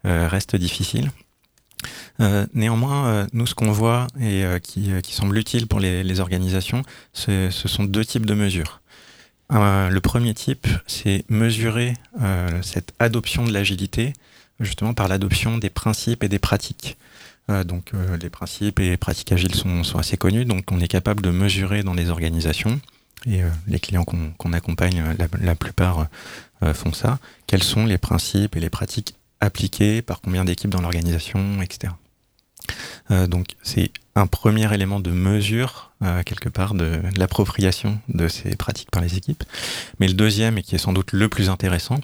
euh, 0.05 0.27
reste 0.27 0.55
difficile. 0.55 1.11
néanmoins, 2.53 3.27
nous, 3.33 3.45
ce 3.45 3.53
qu'on 3.53 3.71
voit 3.71 4.07
et 4.19 4.45
qui, 4.63 4.89
qui, 5.03 5.13
semble 5.13 5.37
utile 5.37 5.67
pour 5.67 5.79
les, 5.79 6.03
les 6.03 6.19
organisations, 6.19 6.81
ce 7.13 7.49
sont 7.51 7.83
deux 7.83 8.05
types 8.05 8.25
de 8.25 8.33
mesures. 8.33 8.81
le 9.49 9.99
premier 9.99 10.33
type, 10.33 10.65
c'est 10.87 11.25
mesurer 11.29 11.93
cette 12.61 12.93
adoption 12.99 13.43
de 13.43 13.51
l'agilité 13.51 14.13
justement 14.61 14.93
par 14.93 15.09
l'adoption 15.09 15.57
des 15.57 15.69
principes 15.69 16.23
et 16.23 16.29
des 16.29 16.39
pratiques. 16.39 16.97
Euh, 17.49 17.63
donc 17.63 17.91
euh, 17.93 18.17
les 18.17 18.29
principes 18.29 18.79
et 18.79 18.89
les 18.89 18.97
pratiques 18.97 19.31
agiles 19.31 19.53
sont, 19.53 19.97
assez 19.97 20.17
connus, 20.17 20.45
donc 20.45 20.71
on 20.71 20.79
est 20.79 20.87
capable 20.87 21.21
de 21.21 21.29
mesurer 21.29 21.83
dans 21.83 21.93
les 21.93 22.09
organisations, 22.09 22.79
et 23.27 23.43
euh, 23.43 23.49
les 23.67 23.79
clients 23.79 24.03
qu'on 24.03 24.53
accompagne, 24.53 25.03
la, 25.39 25.55
plupart 25.55 26.07
font 26.73 26.93
ça, 26.93 27.19
quels 27.47 27.63
sont 27.63 27.85
les 27.85 27.97
principes 27.97 28.55
et 28.55 28.59
les 28.59 28.69
pratiques 28.69 29.15
appliquées 29.39 30.01
par 30.01 30.21
combien 30.21 30.45
d'équipes 30.45 30.71
dans 30.71 30.81
l'organisation, 30.81 31.61
etc. 31.61 31.93
donc 33.27 33.49
c'est 33.61 33.91
un 34.15 34.25
premier 34.25 34.73
élément 34.73 34.99
de 34.99 35.11
mesure, 35.11 35.91
quelque 36.25 36.49
part, 36.49 36.73
de, 36.73 37.01
l'appropriation 37.17 37.99
de 38.07 38.27
ces 38.27 38.55
pratiques 38.55 38.89
par 38.89 39.03
les 39.03 39.17
équipes. 39.17 39.43
Mais 39.99 40.07
le 40.07 40.13
deuxième, 40.13 40.57
et 40.57 40.63
qui 40.63 40.73
est 40.73 40.79
sans 40.79 40.93
doute 40.93 41.11
le 41.11 41.29
plus 41.29 41.49
intéressant, 41.49 41.99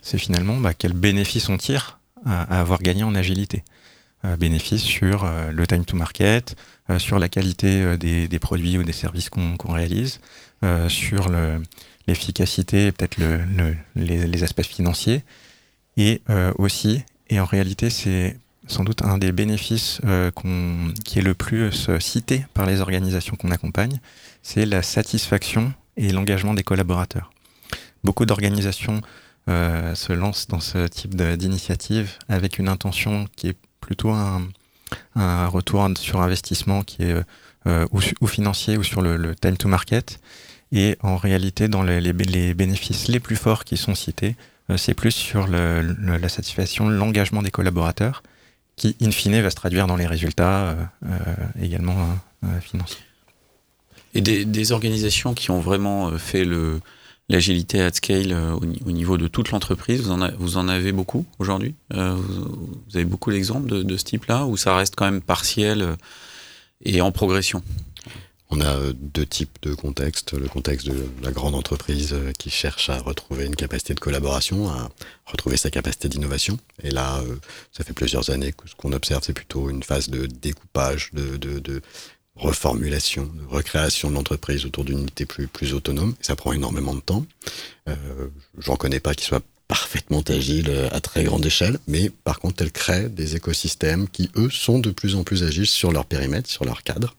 c'est 0.00 0.18
finalement 0.18 0.56
bah, 0.56 0.72
quel 0.72 0.94
bénéfice 0.94 1.48
on 1.50 1.58
tire 1.58 1.98
à 2.24 2.60
avoir 2.60 2.80
gagné 2.80 3.02
en 3.02 3.14
agilité. 3.14 3.64
Euh, 4.26 4.36
bénéfices 4.36 4.82
sur 4.82 5.24
euh, 5.24 5.52
le 5.52 5.66
time 5.66 5.84
to 5.84 5.96
market, 5.96 6.56
euh, 6.90 6.98
sur 6.98 7.18
la 7.18 7.28
qualité 7.28 7.96
des, 7.96 8.38
produits 8.38 8.78
ou 8.78 8.82
des 8.82 8.92
services 8.92 9.30
qu'on 9.30 9.56
réalise, 9.72 10.20
sur 10.88 11.28
l'efficacité 12.08 12.86
et 12.86 12.92
peut-être 12.92 13.18
le, 13.18 13.38
le, 13.38 13.76
les, 13.94 14.26
les, 14.26 14.42
aspects 14.42 14.62
financiers. 14.62 15.22
Et 15.96 16.22
aussi, 16.58 17.02
et 17.30 17.40
en 17.40 17.44
réalité, 17.44 17.88
c'est 17.88 18.38
sans 18.66 18.84
doute 18.84 19.02
un 19.02 19.18
des 19.18 19.32
bénéfices 19.32 20.00
qui 21.04 21.18
est 21.18 21.22
le 21.22 21.34
plus 21.34 21.88
cité 22.00 22.46
par 22.54 22.66
les 22.66 22.80
organisations 22.80 23.36
qu'on 23.36 23.50
accompagne, 23.50 24.00
c'est 24.42 24.66
la 24.66 24.82
satisfaction 24.82 25.72
et 25.96 26.10
l'engagement 26.10 26.54
des 26.54 26.64
collaborateurs. 26.64 27.30
Beaucoup 28.02 28.26
d'organisations 28.26 29.00
se 29.46 30.12
lancent 30.12 30.48
dans 30.48 30.60
ce 30.60 30.86
type 30.88 31.14
d'initiative 31.14 32.12
avec 32.28 32.58
une 32.58 32.68
intention 32.68 33.26
qui 33.36 33.48
est 33.48 33.56
plutôt 33.80 34.10
un, 34.10 34.48
retour 35.48 35.88
sur 35.98 36.20
investissement 36.20 36.82
qui 36.82 37.02
est 37.02 37.16
euh, 37.66 37.84
ou, 37.90 38.26
financier 38.28 38.76
ou 38.76 38.84
sur 38.84 39.02
le, 39.02 39.34
time 39.34 39.56
to 39.56 39.68
market. 39.68 40.20
Et 40.70 40.96
en 41.02 41.16
réalité, 41.16 41.66
dans 41.68 41.82
les, 41.82 42.00
les, 42.00 42.54
bénéfices 42.54 43.08
les 43.08 43.18
plus 43.18 43.34
forts 43.34 43.64
qui 43.64 43.76
sont 43.76 43.96
cités, 43.96 44.36
euh, 44.70 44.76
c'est 44.76 44.94
plus 44.94 45.10
sur 45.10 45.48
la 45.48 46.28
satisfaction, 46.28 46.88
l'engagement 46.88 47.42
des 47.42 47.50
collaborateurs, 47.50 48.22
qui 48.76 48.96
in 49.00 49.10
fine 49.10 49.40
va 49.40 49.50
se 49.50 49.56
traduire 49.56 49.86
dans 49.88 49.96
les 49.96 50.06
résultats 50.06 50.76
euh, 51.04 51.34
également 51.60 51.96
financiers. 52.60 53.02
Et 54.14 54.20
des, 54.20 54.72
organisations 54.72 55.34
qui 55.34 55.50
ont 55.50 55.60
vraiment 55.60 56.16
fait 56.18 56.44
le, 56.44 56.80
l'agilité 57.28 57.80
at 57.80 57.92
scale 57.92 58.32
euh, 58.32 58.52
au, 58.52 58.92
niveau 58.92 59.18
de 59.18 59.28
toute 59.28 59.50
l'entreprise, 59.50 60.02
vous, 60.38 60.56
en 60.56 60.68
avez 60.68 60.92
beaucoup 60.92 61.26
aujourd'hui 61.38 61.74
euh, 61.94 62.14
vous, 62.14 62.96
avez 62.96 63.04
beaucoup 63.04 63.30
d'exemples 63.30 63.84
de, 63.84 63.96
ce 63.96 64.04
type-là 64.04 64.46
ou 64.46 64.56
ça 64.56 64.76
reste 64.76 64.94
quand 64.96 65.06
même 65.06 65.22
partiel 65.22 65.82
euh, 65.82 65.96
et 66.84 67.00
en 67.00 67.12
progression? 67.12 67.62
On 68.48 68.60
a 68.60 68.76
deux 68.92 69.26
types 69.26 69.58
de 69.62 69.74
contextes. 69.74 70.34
Le 70.34 70.46
contexte 70.46 70.86
de 70.86 71.04
la 71.20 71.32
grande 71.32 71.56
entreprise 71.56 72.14
qui 72.38 72.48
cherche 72.48 72.90
à 72.90 72.98
retrouver 72.98 73.44
une 73.44 73.56
capacité 73.56 73.92
de 73.92 73.98
collaboration, 73.98 74.68
à 74.68 74.88
retrouver 75.24 75.56
sa 75.56 75.68
capacité 75.68 76.08
d'innovation. 76.08 76.56
Et 76.84 76.92
là, 76.92 77.24
ça 77.72 77.82
fait 77.82 77.92
plusieurs 77.92 78.30
années 78.30 78.52
que 78.52 78.68
ce 78.68 78.76
qu'on 78.76 78.92
observe, 78.92 79.24
c'est 79.26 79.32
plutôt 79.32 79.68
une 79.68 79.82
phase 79.82 80.10
de 80.10 80.26
découpage, 80.26 81.10
de, 81.12 81.36
de, 81.36 81.82
reformulation, 82.36 83.30
recréation 83.48 84.10
de 84.10 84.14
l'entreprise 84.14 84.66
autour 84.66 84.84
d'une 84.84 85.00
unité 85.00 85.24
plus, 85.24 85.46
plus 85.48 85.74
autonome. 85.74 86.14
ça 86.20 86.36
prend 86.36 86.52
énormément 86.52 86.94
de 86.94 87.00
temps. 87.00 87.26
Euh, 87.88 87.94
J'en 88.58 88.76
connais 88.76 89.00
pas 89.00 89.14
qui 89.14 89.24
soit 89.24 89.42
parfaitement 89.68 90.22
agile 90.28 90.70
à 90.92 91.00
très 91.00 91.24
grande 91.24 91.44
échelle, 91.44 91.78
mais 91.88 92.10
par 92.10 92.38
contre, 92.38 92.62
elle 92.62 92.70
crée 92.70 93.08
des 93.08 93.34
écosystèmes 93.36 94.08
qui, 94.08 94.30
eux, 94.36 94.50
sont 94.50 94.78
de 94.78 94.90
plus 94.90 95.16
en 95.16 95.24
plus 95.24 95.42
agiles 95.42 95.66
sur 95.66 95.90
leur 95.90 96.04
périmètre, 96.04 96.48
sur 96.48 96.64
leur 96.64 96.82
cadre. 96.82 97.16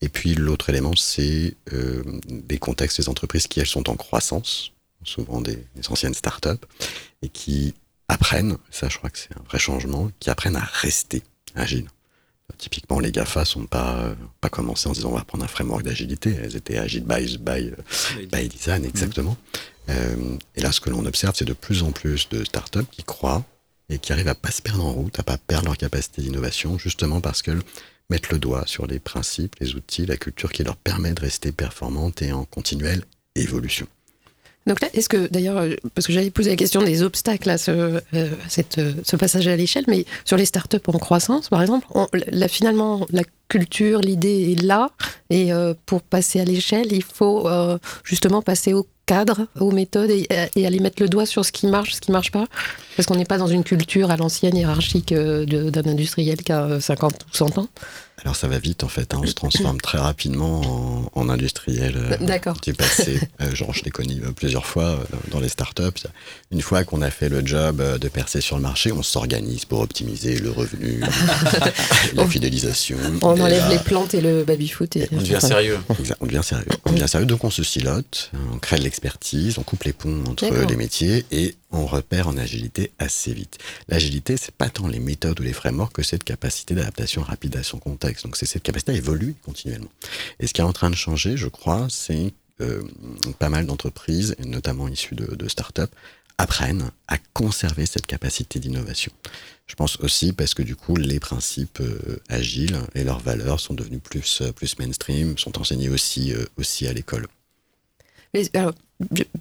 Et 0.00 0.08
puis 0.08 0.34
l'autre 0.34 0.68
élément, 0.70 0.94
c'est 0.96 1.54
euh, 1.72 2.02
des 2.28 2.58
contextes 2.58 3.00
des 3.00 3.08
entreprises 3.08 3.46
qui, 3.46 3.60
elles, 3.60 3.66
sont 3.66 3.88
en 3.88 3.96
croissance, 3.96 4.72
souvent 5.04 5.40
des, 5.40 5.64
des 5.76 5.88
anciennes 5.88 6.14
startups, 6.14 6.64
et 7.22 7.28
qui 7.28 7.74
apprennent, 8.08 8.58
ça 8.70 8.88
je 8.88 8.98
crois 8.98 9.10
que 9.10 9.18
c'est 9.18 9.34
un 9.36 9.42
vrai 9.44 9.58
changement, 9.58 10.10
qui 10.18 10.30
apprennent 10.30 10.56
à 10.56 10.64
rester 10.64 11.22
agiles. 11.54 11.88
Typiquement, 12.58 13.00
les 13.00 13.12
GAFA 13.12 13.44
sont 13.44 13.66
pas, 13.66 14.14
pas 14.40 14.48
commencé 14.48 14.88
en 14.88 14.92
disant 14.92 15.10
on 15.10 15.16
va 15.16 15.24
prendre 15.24 15.44
un 15.44 15.48
framework 15.48 15.82
d'agilité. 15.82 16.36
Elles 16.42 16.56
étaient 16.56 16.78
agile 16.78 17.04
by, 17.04 17.38
by, 17.38 17.72
by 18.30 18.48
design, 18.48 18.84
exactement. 18.84 19.36
Euh, 19.88 20.36
et 20.56 20.62
là, 20.62 20.72
ce 20.72 20.80
que 20.80 20.90
l'on 20.90 21.04
observe, 21.04 21.34
c'est 21.36 21.44
de 21.44 21.52
plus 21.52 21.82
en 21.82 21.92
plus 21.92 22.28
de 22.30 22.44
startups 22.44 22.86
qui 22.90 23.04
croient 23.04 23.44
et 23.88 23.98
qui 23.98 24.12
arrivent 24.12 24.28
à 24.28 24.34
pas 24.34 24.50
se 24.50 24.62
perdre 24.62 24.84
en 24.84 24.92
route, 24.92 25.18
à 25.18 25.22
pas 25.22 25.36
perdre 25.36 25.66
leur 25.66 25.76
capacité 25.76 26.22
d'innovation, 26.22 26.78
justement 26.78 27.20
parce 27.20 27.42
que 27.42 27.52
mettent 28.10 28.30
le 28.30 28.38
doigt 28.38 28.64
sur 28.66 28.86
les 28.86 28.98
principes, 28.98 29.56
les 29.60 29.74
outils, 29.74 30.06
la 30.06 30.16
culture 30.16 30.52
qui 30.52 30.62
leur 30.64 30.76
permet 30.76 31.12
de 31.12 31.20
rester 31.20 31.52
performante 31.52 32.22
et 32.22 32.32
en 32.32 32.44
continuelle 32.44 33.04
évolution. 33.34 33.86
Donc 34.66 34.80
là, 34.80 34.88
est-ce 34.94 35.08
que, 35.08 35.26
d'ailleurs, 35.28 35.58
euh, 35.58 35.74
parce 35.94 36.06
que 36.06 36.12
j'allais 36.12 36.30
poser 36.30 36.50
la 36.50 36.56
question 36.56 36.82
des 36.82 37.02
obstacles 37.02 37.50
à 37.50 37.58
ce, 37.58 37.70
euh, 37.70 38.00
euh, 38.14 38.92
ce 39.04 39.16
passage 39.16 39.46
à 39.46 39.56
l'échelle, 39.56 39.84
mais 39.88 40.06
sur 40.24 40.36
les 40.36 40.46
startups 40.46 40.78
en 40.86 40.98
croissance, 40.98 41.48
par 41.48 41.60
exemple, 41.60 41.86
on, 41.94 42.06
là, 42.12 42.48
finalement, 42.48 43.06
la 43.10 43.22
culture, 43.48 44.00
l'idée 44.00 44.52
est 44.52 44.62
là, 44.62 44.90
et 45.28 45.50
pour 45.86 46.00
passer 46.02 46.40
à 46.40 46.44
l'échelle, 46.44 46.92
il 46.92 47.02
faut 47.02 47.48
justement 48.02 48.42
passer 48.42 48.72
au 48.72 48.86
cadre, 49.06 49.46
aux 49.60 49.70
méthodes, 49.70 50.10
et, 50.10 50.26
et, 50.56 50.66
aller 50.66 50.80
mettre 50.80 51.02
le 51.02 51.08
doigt 51.08 51.26
sur 51.26 51.44
ce 51.44 51.52
qui 51.52 51.66
marche, 51.66 51.94
ce 51.94 52.00
qui 52.00 52.10
marche 52.10 52.32
pas, 52.32 52.46
parce 52.96 53.06
qu'on 53.06 53.16
n'est 53.16 53.26
pas 53.26 53.38
dans 53.38 53.46
une 53.46 53.62
culture 53.62 54.10
à 54.10 54.16
l'ancienne 54.16 54.56
hiérarchique 54.56 55.12
d'un 55.12 55.90
industriel 55.90 56.38
qui 56.38 56.52
a 56.52 56.80
50 56.80 57.12
ou 57.12 57.36
100 57.36 57.58
ans. 57.58 57.68
Alors 58.22 58.36
ça 58.36 58.46
va 58.46 58.58
vite 58.58 58.84
en 58.84 58.88
fait, 58.88 59.12
hein. 59.12 59.20
on 59.22 59.26
se 59.26 59.34
transforme 59.34 59.80
très 59.80 59.98
rapidement 59.98 61.10
en, 61.14 61.28
industriel 61.28 61.94
euh, 61.96 62.16
D'accord. 62.18 62.56
du 62.62 62.72
passé. 62.72 63.20
Euh, 63.40 63.52
genre 63.54 63.74
je 63.74 63.82
l'ai 63.82 63.90
connu 63.90 64.22
euh, 64.22 64.30
plusieurs 64.30 64.66
fois 64.66 65.00
dans 65.30 65.40
les 65.40 65.48
startups. 65.48 66.06
Une 66.52 66.62
fois 66.62 66.84
qu'on 66.84 67.02
a 67.02 67.10
fait 67.10 67.28
le 67.28 67.44
job 67.44 67.82
de 67.98 68.08
percer 68.08 68.40
sur 68.40 68.56
le 68.56 68.62
marché, 68.62 68.92
on 68.92 69.02
s'organise 69.02 69.64
pour 69.64 69.80
optimiser 69.80 70.38
le 70.38 70.50
revenu, 70.50 71.00
la 72.14 72.26
fidélisation. 72.26 72.96
On 73.22 73.40
enlève 73.40 73.68
les 73.68 73.78
plantes 73.78 74.14
et 74.14 74.20
le 74.20 74.44
baby-foot. 74.44 74.96
on 75.12 75.16
devient 75.16 75.40
sérieux. 75.40 75.78
on 76.20 76.26
devient 76.26 76.42
sérieux. 76.44 76.66
On 76.84 76.92
devient 76.92 77.08
sérieux, 77.08 77.26
donc 77.26 77.42
on 77.42 77.50
se 77.50 77.64
silote, 77.64 78.30
on 78.52 78.58
crée 78.58 78.78
de 78.78 78.84
l'expertise, 78.84 79.58
on 79.58 79.62
coupe 79.62 79.82
les 79.82 79.92
ponts 79.92 80.22
entre 80.28 80.46
les 80.46 80.76
métiers 80.76 81.26
et 81.32 81.56
on 81.74 81.86
repère 81.86 82.28
en 82.28 82.36
agilité 82.36 82.92
assez 82.98 83.32
vite. 83.32 83.58
L'agilité, 83.88 84.36
c'est 84.36 84.54
pas 84.54 84.70
tant 84.70 84.86
les 84.86 85.00
méthodes 85.00 85.40
ou 85.40 85.42
les 85.42 85.52
frameworks 85.52 85.92
que 85.92 86.02
cette 86.02 86.24
capacité 86.24 86.74
d'adaptation 86.74 87.22
rapide 87.22 87.56
à 87.56 87.62
son 87.62 87.78
contexte. 87.78 88.24
Donc 88.24 88.36
c'est 88.36 88.46
cette 88.46 88.62
capacité 88.62 88.92
à 88.92 88.94
évoluer 88.94 89.34
continuellement. 89.44 89.90
Et 90.40 90.46
ce 90.46 90.54
qui 90.54 90.60
est 90.60 90.64
en 90.64 90.72
train 90.72 90.90
de 90.90 90.96
changer, 90.96 91.36
je 91.36 91.48
crois, 91.48 91.86
c'est 91.90 92.32
euh, 92.60 92.82
pas 93.38 93.48
mal 93.48 93.66
d'entreprises, 93.66 94.36
notamment 94.44 94.88
issues 94.88 95.16
de, 95.16 95.34
de 95.34 95.48
start-up, 95.48 95.90
apprennent 96.38 96.90
à 97.08 97.18
conserver 97.32 97.86
cette 97.86 98.06
capacité 98.06 98.58
d'innovation. 98.58 99.12
Je 99.66 99.74
pense 99.74 99.98
aussi 100.00 100.32
parce 100.32 100.54
que 100.54 100.62
du 100.62 100.76
coup, 100.76 100.96
les 100.96 101.20
principes 101.20 101.80
euh, 101.80 102.20
agiles 102.28 102.78
et 102.94 103.04
leurs 103.04 103.20
valeurs 103.20 103.60
sont 103.60 103.74
devenus 103.74 104.00
plus, 104.02 104.40
euh, 104.42 104.52
plus 104.52 104.78
mainstream, 104.78 105.38
sont 105.38 105.58
enseignés 105.58 105.88
aussi, 105.88 106.32
aussi 106.56 106.86
à 106.86 106.92
l'école. 106.92 107.26
Alors, 108.54 108.72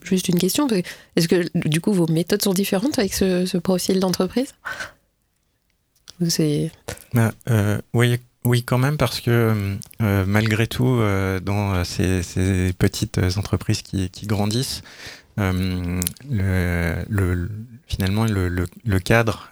juste 0.04 0.28
une 0.30 0.40
question, 0.40 0.68
est-ce 1.16 1.28
que 1.28 1.46
du 1.68 1.82
coup 1.82 1.94
vos 1.94 2.08
méthodes 2.08 2.42
sont 2.42 2.54
différentes 2.54 3.00
avec 3.00 3.14
ce, 3.14 3.58
profil 3.58 4.00
d'entreprise? 4.00 4.54
Bah, 7.14 7.34
euh, 7.50 7.82
oui, 7.94 8.18
oui, 8.46 8.64
quand 8.64 8.78
même, 8.78 8.98
parce 8.98 9.20
que 9.20 9.78
euh, 10.02 10.26
malgré 10.26 10.68
tout, 10.68 10.88
euh, 10.88 11.40
dans 11.40 11.84
ces, 11.84 12.22
petites 12.78 13.20
entreprises 13.38 13.82
qui, 13.82 14.10
grandissent, 14.26 14.84
le, 15.38 16.02
finalement, 17.88 18.26
le, 18.26 19.00
cadre, 19.00 19.50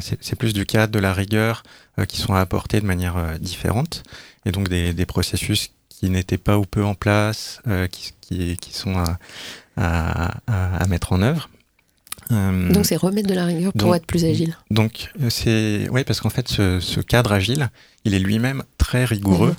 c'est 0.00 0.36
plus 0.36 0.52
du 0.52 0.66
cadre, 0.66 0.92
de 0.92 0.98
la 0.98 1.12
rigueur 1.12 1.62
qui 2.08 2.18
sont 2.18 2.34
apportés 2.34 2.80
de 2.80 2.86
manière 2.86 3.38
différente, 3.38 4.02
et 4.46 4.50
donc 4.50 4.68
des 4.68 5.06
processus 5.06 5.70
qui 6.02 6.10
n'étaient 6.10 6.38
pas 6.38 6.58
ou 6.58 6.64
peu 6.64 6.84
en 6.84 6.96
place, 6.96 7.60
euh, 7.68 7.86
qui, 7.86 8.12
qui, 8.20 8.56
qui, 8.56 8.74
sont 8.74 8.98
à, 8.98 9.18
à, 9.76 10.82
à, 10.82 10.86
mettre 10.88 11.12
en 11.12 11.22
œuvre. 11.22 11.48
Euh, 12.32 12.72
donc 12.72 12.86
c'est 12.86 12.96
remettre 12.96 13.28
de 13.28 13.34
la 13.34 13.44
rigueur 13.44 13.72
pour 13.72 13.94
être 13.94 14.06
plus 14.06 14.24
agile. 14.24 14.56
Donc 14.72 15.12
c'est 15.28 15.88
oui 15.90 16.02
parce 16.02 16.20
qu'en 16.20 16.30
fait 16.30 16.48
ce, 16.48 16.80
ce, 16.80 16.98
cadre 16.98 17.30
agile, 17.30 17.70
il 18.04 18.14
est 18.14 18.18
lui-même 18.18 18.64
très 18.78 19.04
rigoureux. 19.04 19.54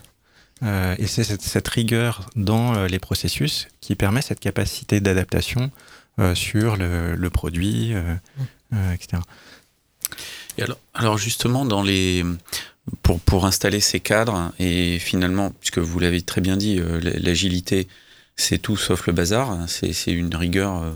Euh, 0.64 0.96
et 0.98 1.08
c'est 1.08 1.24
cette, 1.24 1.42
cette, 1.42 1.68
rigueur 1.70 2.30
dans 2.36 2.86
les 2.88 3.00
processus 3.00 3.70
qui 3.80 3.96
permet 3.96 4.22
cette 4.22 4.42
capacité 4.42 5.00
d'adaptation 5.00 5.72
sur 6.34 6.76
le, 6.76 7.16
le 7.16 7.30
produit, 7.30 7.94
etc. 8.94 9.22
Et 10.58 10.64
alors, 10.64 10.78
alors 10.94 11.18
justement 11.18 11.66
dans 11.66 11.84
les 11.84 12.24
pour, 13.02 13.20
pour 13.20 13.46
installer 13.46 13.80
ces 13.80 14.00
cadres. 14.00 14.52
Et 14.60 15.00
finalement, 15.00 15.52
puisque 15.60 15.80
vous 15.80 16.00
l'avez 16.00 16.22
très 16.22 16.42
bien 16.42 16.58
dit, 16.58 16.80
euh, 16.80 17.00
l'agilité, 17.02 17.88
c'est 18.36 18.58
tout 18.58 18.78
sauf 18.78 19.08
le 19.08 19.14
bazar, 19.14 19.58
c'est 19.68 20.12
une 20.12 20.34
rigueur, 20.36 20.82
euh, 20.82 20.92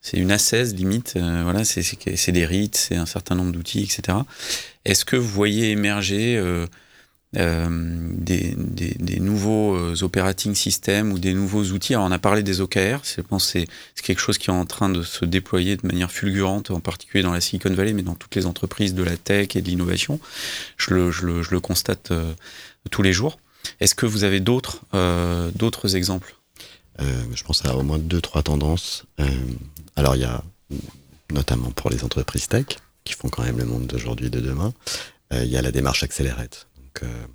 c'est 0.00 0.16
une 0.16 0.32
assaise 0.32 0.74
limite, 0.74 1.14
euh, 1.16 1.42
voilà, 1.44 1.64
c'est 1.64 2.32
des 2.32 2.46
rites, 2.46 2.76
c'est 2.76 2.96
un 2.96 3.06
certain 3.06 3.36
nombre 3.36 3.52
d'outils, 3.52 3.82
etc. 3.82 4.18
Est-ce 4.84 5.04
que 5.04 5.16
vous 5.16 5.28
voyez 5.28 5.70
émerger 5.70 6.42
des, 7.36 8.54
des, 8.56 8.94
des, 8.98 9.20
nouveaux 9.20 9.76
euh, 9.76 9.94
operating 10.02 10.54
systems 10.54 11.12
ou 11.12 11.18
des 11.18 11.34
nouveaux 11.34 11.64
outils. 11.64 11.94
Alors 11.94 12.06
on 12.06 12.12
a 12.12 12.18
parlé 12.18 12.42
des 12.42 12.60
OKR, 12.60 13.00
je 13.02 13.20
pense 13.20 13.52
que 13.52 13.60
c'est 13.94 14.02
quelque 14.02 14.20
chose 14.20 14.38
qui 14.38 14.50
est 14.50 14.52
en 14.52 14.66
train 14.66 14.88
de 14.88 15.02
se 15.02 15.24
déployer 15.24 15.76
de 15.76 15.86
manière 15.86 16.10
fulgurante, 16.12 16.70
en 16.70 16.80
particulier 16.80 17.22
dans 17.22 17.32
la 17.32 17.40
Silicon 17.40 17.72
Valley, 17.74 17.92
mais 17.92 18.02
dans 18.02 18.14
toutes 18.14 18.34
les 18.36 18.46
entreprises 18.46 18.94
de 18.94 19.02
la 19.02 19.16
tech 19.16 19.56
et 19.56 19.62
de 19.62 19.68
l'innovation. 19.68 20.20
Je 20.76 20.94
le, 20.94 21.10
je, 21.10 21.26
le, 21.26 21.42
je 21.42 21.50
le, 21.50 21.60
constate 21.60 22.10
euh, 22.10 22.32
tous 22.90 23.02
les 23.02 23.12
jours. 23.12 23.38
Est-ce 23.80 23.94
que 23.94 24.06
vous 24.06 24.24
avez 24.24 24.40
d'autres 24.40 24.82
euh, 24.94 25.50
exemples? 25.94 26.36
Euh, 27.00 27.24
Je 27.34 27.42
pense 27.42 27.64
à 27.64 27.76
au 27.76 27.82
moins 27.82 27.98
deux, 27.98 28.20
trois 28.20 28.42
tendances. 28.42 29.04
alors 29.96 30.16
il 30.16 30.22
y 30.22 30.24
a 30.24 30.42
notamment 31.32 31.70
pour 31.70 31.90
les 31.90 32.04
entreprises 32.04 32.46
tech, 32.46 32.66
qui 33.04 33.14
font 33.14 33.28
quand 33.28 33.42
même 33.42 33.58
le 33.58 33.64
monde 33.64 33.86
d'aujourd'hui 33.86 34.26
et 34.26 34.30
de 34.30 34.40
demain, 34.40 34.72
il 35.32 35.46
y 35.46 35.56
a 35.56 35.62
la 35.62 35.72
démarche 35.72 36.04
accélérate 36.04 36.68
donc 36.94 37.08
euh, 37.08 37.26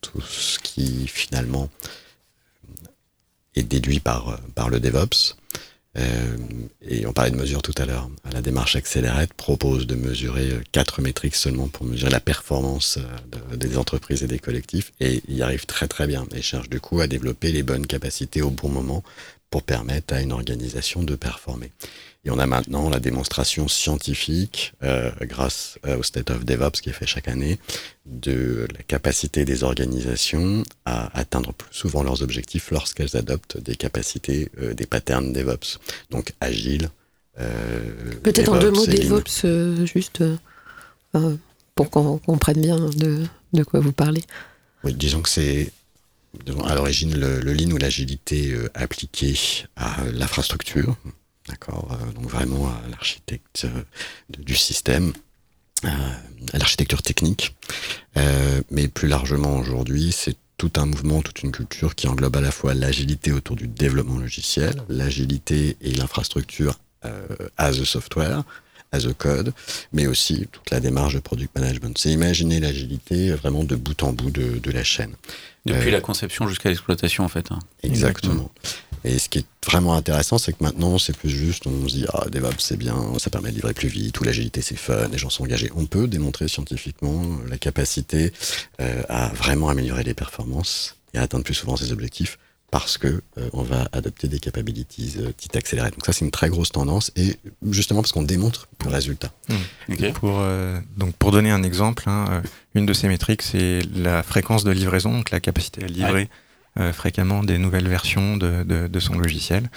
tout 0.00 0.20
ce 0.20 0.58
qui 0.58 1.06
finalement 1.06 1.70
est 3.54 3.62
déduit 3.62 4.00
par, 4.00 4.28
euh, 4.28 4.36
par 4.54 4.68
le 4.68 4.80
DevOps. 4.80 5.36
Euh, 5.98 6.36
et 6.82 7.06
on 7.06 7.14
parlait 7.14 7.30
de 7.30 7.36
mesures 7.36 7.62
tout 7.62 7.72
à 7.78 7.86
l'heure. 7.86 8.10
La 8.30 8.42
démarche 8.42 8.76
Accelerate 8.76 9.32
propose 9.32 9.86
de 9.86 9.94
mesurer 9.94 10.50
quatre 10.70 11.00
métriques 11.00 11.34
seulement 11.34 11.68
pour 11.68 11.86
mesurer 11.86 12.10
la 12.10 12.20
performance 12.20 12.98
des 13.54 13.78
entreprises 13.78 14.22
et 14.22 14.26
des 14.26 14.38
collectifs. 14.38 14.92
Et 15.00 15.22
il 15.26 15.36
y 15.36 15.42
arrive 15.42 15.64
très 15.64 15.88
très 15.88 16.06
bien. 16.06 16.26
Et 16.34 16.42
cherche 16.42 16.68
du 16.68 16.80
coup 16.80 17.00
à 17.00 17.06
développer 17.06 17.50
les 17.50 17.62
bonnes 17.62 17.86
capacités 17.86 18.42
au 18.42 18.50
bon 18.50 18.68
moment 18.68 19.02
pour 19.50 19.62
permettre 19.62 20.14
à 20.14 20.20
une 20.20 20.32
organisation 20.32 21.02
de 21.02 21.14
performer. 21.14 21.70
Et 22.26 22.30
on 22.30 22.38
a 22.40 22.46
maintenant 22.46 22.90
la 22.90 22.98
démonstration 22.98 23.68
scientifique, 23.68 24.74
euh, 24.82 25.12
grâce 25.22 25.78
euh, 25.86 25.98
au 25.98 26.02
State 26.02 26.30
of 26.30 26.44
DevOps 26.44 26.80
qui 26.82 26.90
est 26.90 26.92
fait 26.92 27.06
chaque 27.06 27.28
année, 27.28 27.58
de 28.04 28.66
la 28.76 28.82
capacité 28.82 29.44
des 29.44 29.62
organisations 29.62 30.64
à 30.84 31.16
atteindre 31.16 31.52
plus 31.52 31.72
souvent 31.72 32.02
leurs 32.02 32.22
objectifs 32.22 32.72
lorsqu'elles 32.72 33.16
adoptent 33.16 33.58
des 33.58 33.76
capacités, 33.76 34.50
euh, 34.60 34.74
des 34.74 34.86
patterns 34.86 35.32
DevOps. 35.32 35.78
Donc 36.10 36.32
agile. 36.40 36.90
Peut-être 38.22 38.50
en 38.50 38.58
deux 38.58 38.70
mots 38.70 38.86
DevOps, 38.86 39.84
juste 39.84 40.24
pour 41.74 41.90
qu'on 41.90 42.16
comprenne 42.16 42.60
bien 42.62 42.78
de, 42.78 43.26
de, 43.52 43.62
quoi 43.62 43.78
vous 43.78 43.92
parlez. 43.92 44.22
Oui, 44.82 44.94
disons 44.94 45.20
que 45.20 45.28
c'est 45.28 45.70
à 46.64 46.74
l'origine 46.74 47.18
le, 47.18 47.40
le 47.40 47.52
lean 47.52 47.70
ou 47.70 47.78
l'agilité 47.78 48.56
appliquée 48.74 49.36
à 49.76 49.96
l'infrastructure 50.12 50.96
D'accord 51.48 51.88
euh, 51.92 52.12
Donc 52.12 52.28
vraiment 52.28 52.68
à 52.68 52.88
l'architecte 52.90 53.66
euh, 53.66 53.82
du 54.38 54.56
système, 54.56 55.12
euh, 55.84 55.88
à 56.52 56.58
l'architecture 56.58 57.02
technique. 57.02 57.54
mais 58.70 58.88
plus 58.88 59.08
largement 59.08 59.56
aujourd'hui, 59.56 60.12
c'est 60.12 60.36
tout 60.56 60.72
un 60.76 60.86
mouvement, 60.86 61.20
toute 61.20 61.42
une 61.42 61.52
culture 61.52 61.94
qui 61.94 62.08
englobe 62.08 62.36
à 62.36 62.40
la 62.40 62.50
fois 62.50 62.72
l'agilité 62.74 63.30
autour 63.30 63.56
du 63.56 63.68
développement 63.68 64.18
logiciel, 64.18 64.82
l'agilité 64.88 65.76
et 65.82 65.92
l'infrastructure 65.92 66.78
as 67.56 67.78
a 67.78 67.84
software, 67.84 68.42
as 68.92 69.06
a 69.06 69.12
code, 69.12 69.52
mais 69.92 70.06
aussi 70.06 70.46
toute 70.52 70.70
la 70.70 70.80
démarche 70.80 71.14
de 71.14 71.20
product 71.20 71.54
management. 71.58 71.96
C'est 71.98 72.10
imaginer 72.10 72.60
l'agilité 72.60 73.30
vraiment 73.30 73.64
de 73.64 73.76
bout 73.76 74.02
en 74.02 74.12
bout 74.12 74.30
de, 74.30 74.58
de 74.58 74.70
la 74.70 74.84
chaîne. 74.84 75.14
Depuis 75.64 75.90
la 75.90 76.00
conception 76.00 76.46
jusqu'à 76.46 76.68
l'exploitation, 76.68 77.24
en 77.24 77.28
fait. 77.28 77.50
Hein. 77.50 77.58
Exactement. 77.82 78.50
Et 79.04 79.18
ce 79.18 79.28
qui 79.28 79.38
est 79.38 79.46
vraiment 79.64 79.94
intéressant, 79.94 80.38
c'est 80.38 80.52
que 80.52 80.62
maintenant, 80.62 80.98
c'est 80.98 81.16
plus 81.16 81.28
juste, 81.28 81.66
on 81.66 81.88
se 81.88 81.94
dit, 81.94 82.06
ah, 82.12 82.26
DevOps, 82.30 82.58
c'est 82.58 82.76
bien, 82.76 82.96
ça 83.18 83.30
permet 83.30 83.50
de 83.50 83.54
livrer 83.56 83.74
plus 83.74 83.88
vite, 83.88 84.20
ou 84.20 84.24
l'agilité, 84.24 84.62
c'est 84.62 84.76
fun, 84.76 85.08
les 85.08 85.18
gens 85.18 85.30
sont 85.30 85.44
engagés. 85.44 85.70
On 85.76 85.86
peut 85.86 86.08
démontrer 86.08 86.48
scientifiquement 86.48 87.38
la 87.48 87.58
capacité 87.58 88.32
euh, 88.80 89.02
à 89.08 89.28
vraiment 89.28 89.68
améliorer 89.68 90.02
les 90.02 90.14
performances 90.14 90.96
et 91.14 91.18
à 91.18 91.22
atteindre 91.22 91.44
plus 91.44 91.54
souvent 91.54 91.76
ses 91.76 91.92
objectifs 91.92 92.38
parce 92.70 92.98
que 92.98 93.06
euh, 93.38 93.48
on 93.52 93.62
va 93.62 93.88
adopter 93.92 94.28
des 94.28 94.38
capabilities 94.38 95.14
euh, 95.18 95.30
dites 95.38 95.56
accélérées. 95.56 95.90
Donc 95.90 96.04
ça, 96.04 96.12
c'est 96.12 96.24
une 96.24 96.30
très 96.30 96.48
grosse 96.48 96.70
tendance 96.70 97.12
et 97.16 97.36
justement 97.70 98.02
parce 98.02 98.12
qu'on 98.12 98.22
démontre 98.22 98.68
le 98.84 98.90
résultat. 98.90 99.30
Mmh. 99.48 100.12
Pour, 100.12 100.40
euh, 100.40 100.78
donc 100.96 101.14
pour 101.14 101.30
donner 101.30 101.50
un 101.50 101.62
exemple, 101.62 102.04
hein, 102.08 102.42
une 102.74 102.86
de 102.86 102.92
ces 102.92 103.08
métriques, 103.08 103.42
c'est 103.42 103.80
la 103.94 104.22
fréquence 104.22 104.64
de 104.64 104.72
livraison, 104.72 105.12
donc 105.12 105.30
la 105.30 105.40
capacité 105.40 105.84
à 105.84 105.86
livrer 105.86 106.28
euh, 106.78 106.92
fréquemment 106.92 107.42
des 107.42 107.56
nouvelles 107.56 107.88
versions 107.88 108.36
de, 108.36 108.62
de, 108.62 108.86
de 108.86 109.00
son 109.00 109.16
logiciel. 109.16 109.70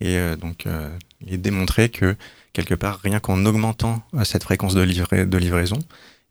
Et 0.00 0.18
euh, 0.18 0.36
donc, 0.36 0.66
euh, 0.66 0.88
il 1.26 1.34
est 1.34 1.38
démontré 1.38 1.88
que 1.88 2.14
quelque 2.52 2.76
part, 2.76 3.00
rien 3.02 3.18
qu'en 3.18 3.44
augmentant 3.44 4.02
cette 4.22 4.44
fréquence 4.44 4.72
de, 4.72 4.82
livra 4.82 5.24
de 5.24 5.38
livraison, 5.38 5.80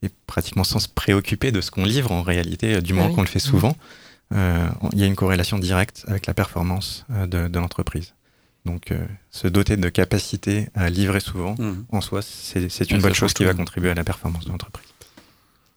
et 0.01 0.07
pratiquement 0.25 0.63
sans 0.63 0.79
se 0.79 0.87
préoccuper 0.87 1.51
de 1.51 1.59
ce 1.59 1.71
qu'on 1.71 1.83
livre 1.83 2.13
en 2.13 2.21
réalité, 2.21 2.81
du 2.81 2.93
moment 2.93 3.09
oui. 3.09 3.15
qu'on 3.15 3.21
le 3.21 3.27
fait 3.27 3.39
souvent, 3.39 3.71
euh, 3.71 4.02
il 4.31 4.99
y 4.99 5.03
a 5.03 5.05
une 5.05 5.15
corrélation 5.15 5.59
directe 5.59 6.05
avec 6.07 6.25
la 6.25 6.33
performance 6.33 7.05
euh, 7.11 7.27
de, 7.27 7.47
de 7.47 7.59
l'entreprise. 7.59 8.13
Donc, 8.65 8.91
euh, 8.91 9.05
se 9.29 9.47
doter 9.47 9.75
de 9.77 9.89
capacité 9.89 10.69
à 10.73 10.89
livrer 10.89 11.19
souvent, 11.19 11.55
Mhm. 11.59 11.85
en 11.91 12.01
soi, 12.01 12.21
c'est 12.21 12.91
une 12.91 13.01
bonne 13.01 13.13
chose 13.13 13.33
qui 13.33 13.43
va 13.43 13.53
contribuer 13.53 13.89
à 13.91 13.93
la 13.95 14.03
performance 14.05 14.45
de 14.45 14.49
l'entreprise. 14.49 14.87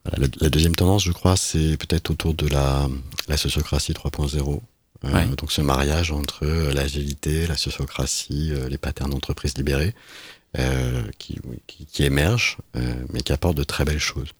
Voilà, 0.04 0.28
la 0.40 0.48
deuxième 0.50 0.76
tendance, 0.76 1.02
je 1.04 1.10
crois, 1.12 1.36
c'est 1.36 1.76
peut-être 1.78 2.10
autour 2.10 2.32
de 2.34 2.46
la, 2.48 2.88
la 3.28 3.36
sociocratie 3.36 3.92
3.0. 3.92 4.60
Euh, 5.04 5.12
Ouais. 5.12 5.26
Donc 5.36 5.52
ce 5.52 5.60
mariage 5.60 6.10
entre 6.10 6.46
euh, 6.46 6.72
l'agilité, 6.72 7.46
la 7.46 7.56
sociocratie, 7.56 8.50
euh, 8.52 8.68
les 8.68 8.78
patterns 8.78 9.10
d'entreprise 9.10 9.56
libérés, 9.58 9.94
euh, 10.58 11.02
qui, 11.18 11.38
oui, 11.44 11.58
qui, 11.66 11.84
qui 11.84 12.02
émergent, 12.04 12.56
euh, 12.76 12.94
mais 13.12 13.20
qui 13.20 13.32
apportent 13.32 13.58
de 13.58 13.62
très 13.64 13.84
belles 13.84 13.98
choses. 14.00 14.30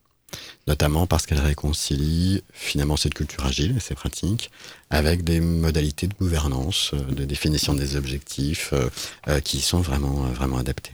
Notamment 0.67 1.07
parce 1.07 1.27
qu'elles 1.27 1.41
réconcilient 1.41 2.43
finalement 2.53 2.97
cette 2.97 3.15
culture 3.15 3.47
agile 3.47 3.77
et 3.77 3.81
ces 3.81 3.95
pratiques 3.95 4.51
avec 4.91 5.23
des 5.23 5.41
modalités 5.41 6.09
de 6.09 6.15
gouvernance, 6.15 6.91
euh, 6.95 7.01
de 7.13 7.25
définition 7.25 7.73
des 7.75 7.95
objectifs 7.97 8.71
euh, 8.73 8.89
euh, 9.29 9.41
qui 9.41 9.61
sont 9.61 9.81
vraiment, 9.81 10.23
vraiment 10.33 10.59
adaptés. 10.59 10.93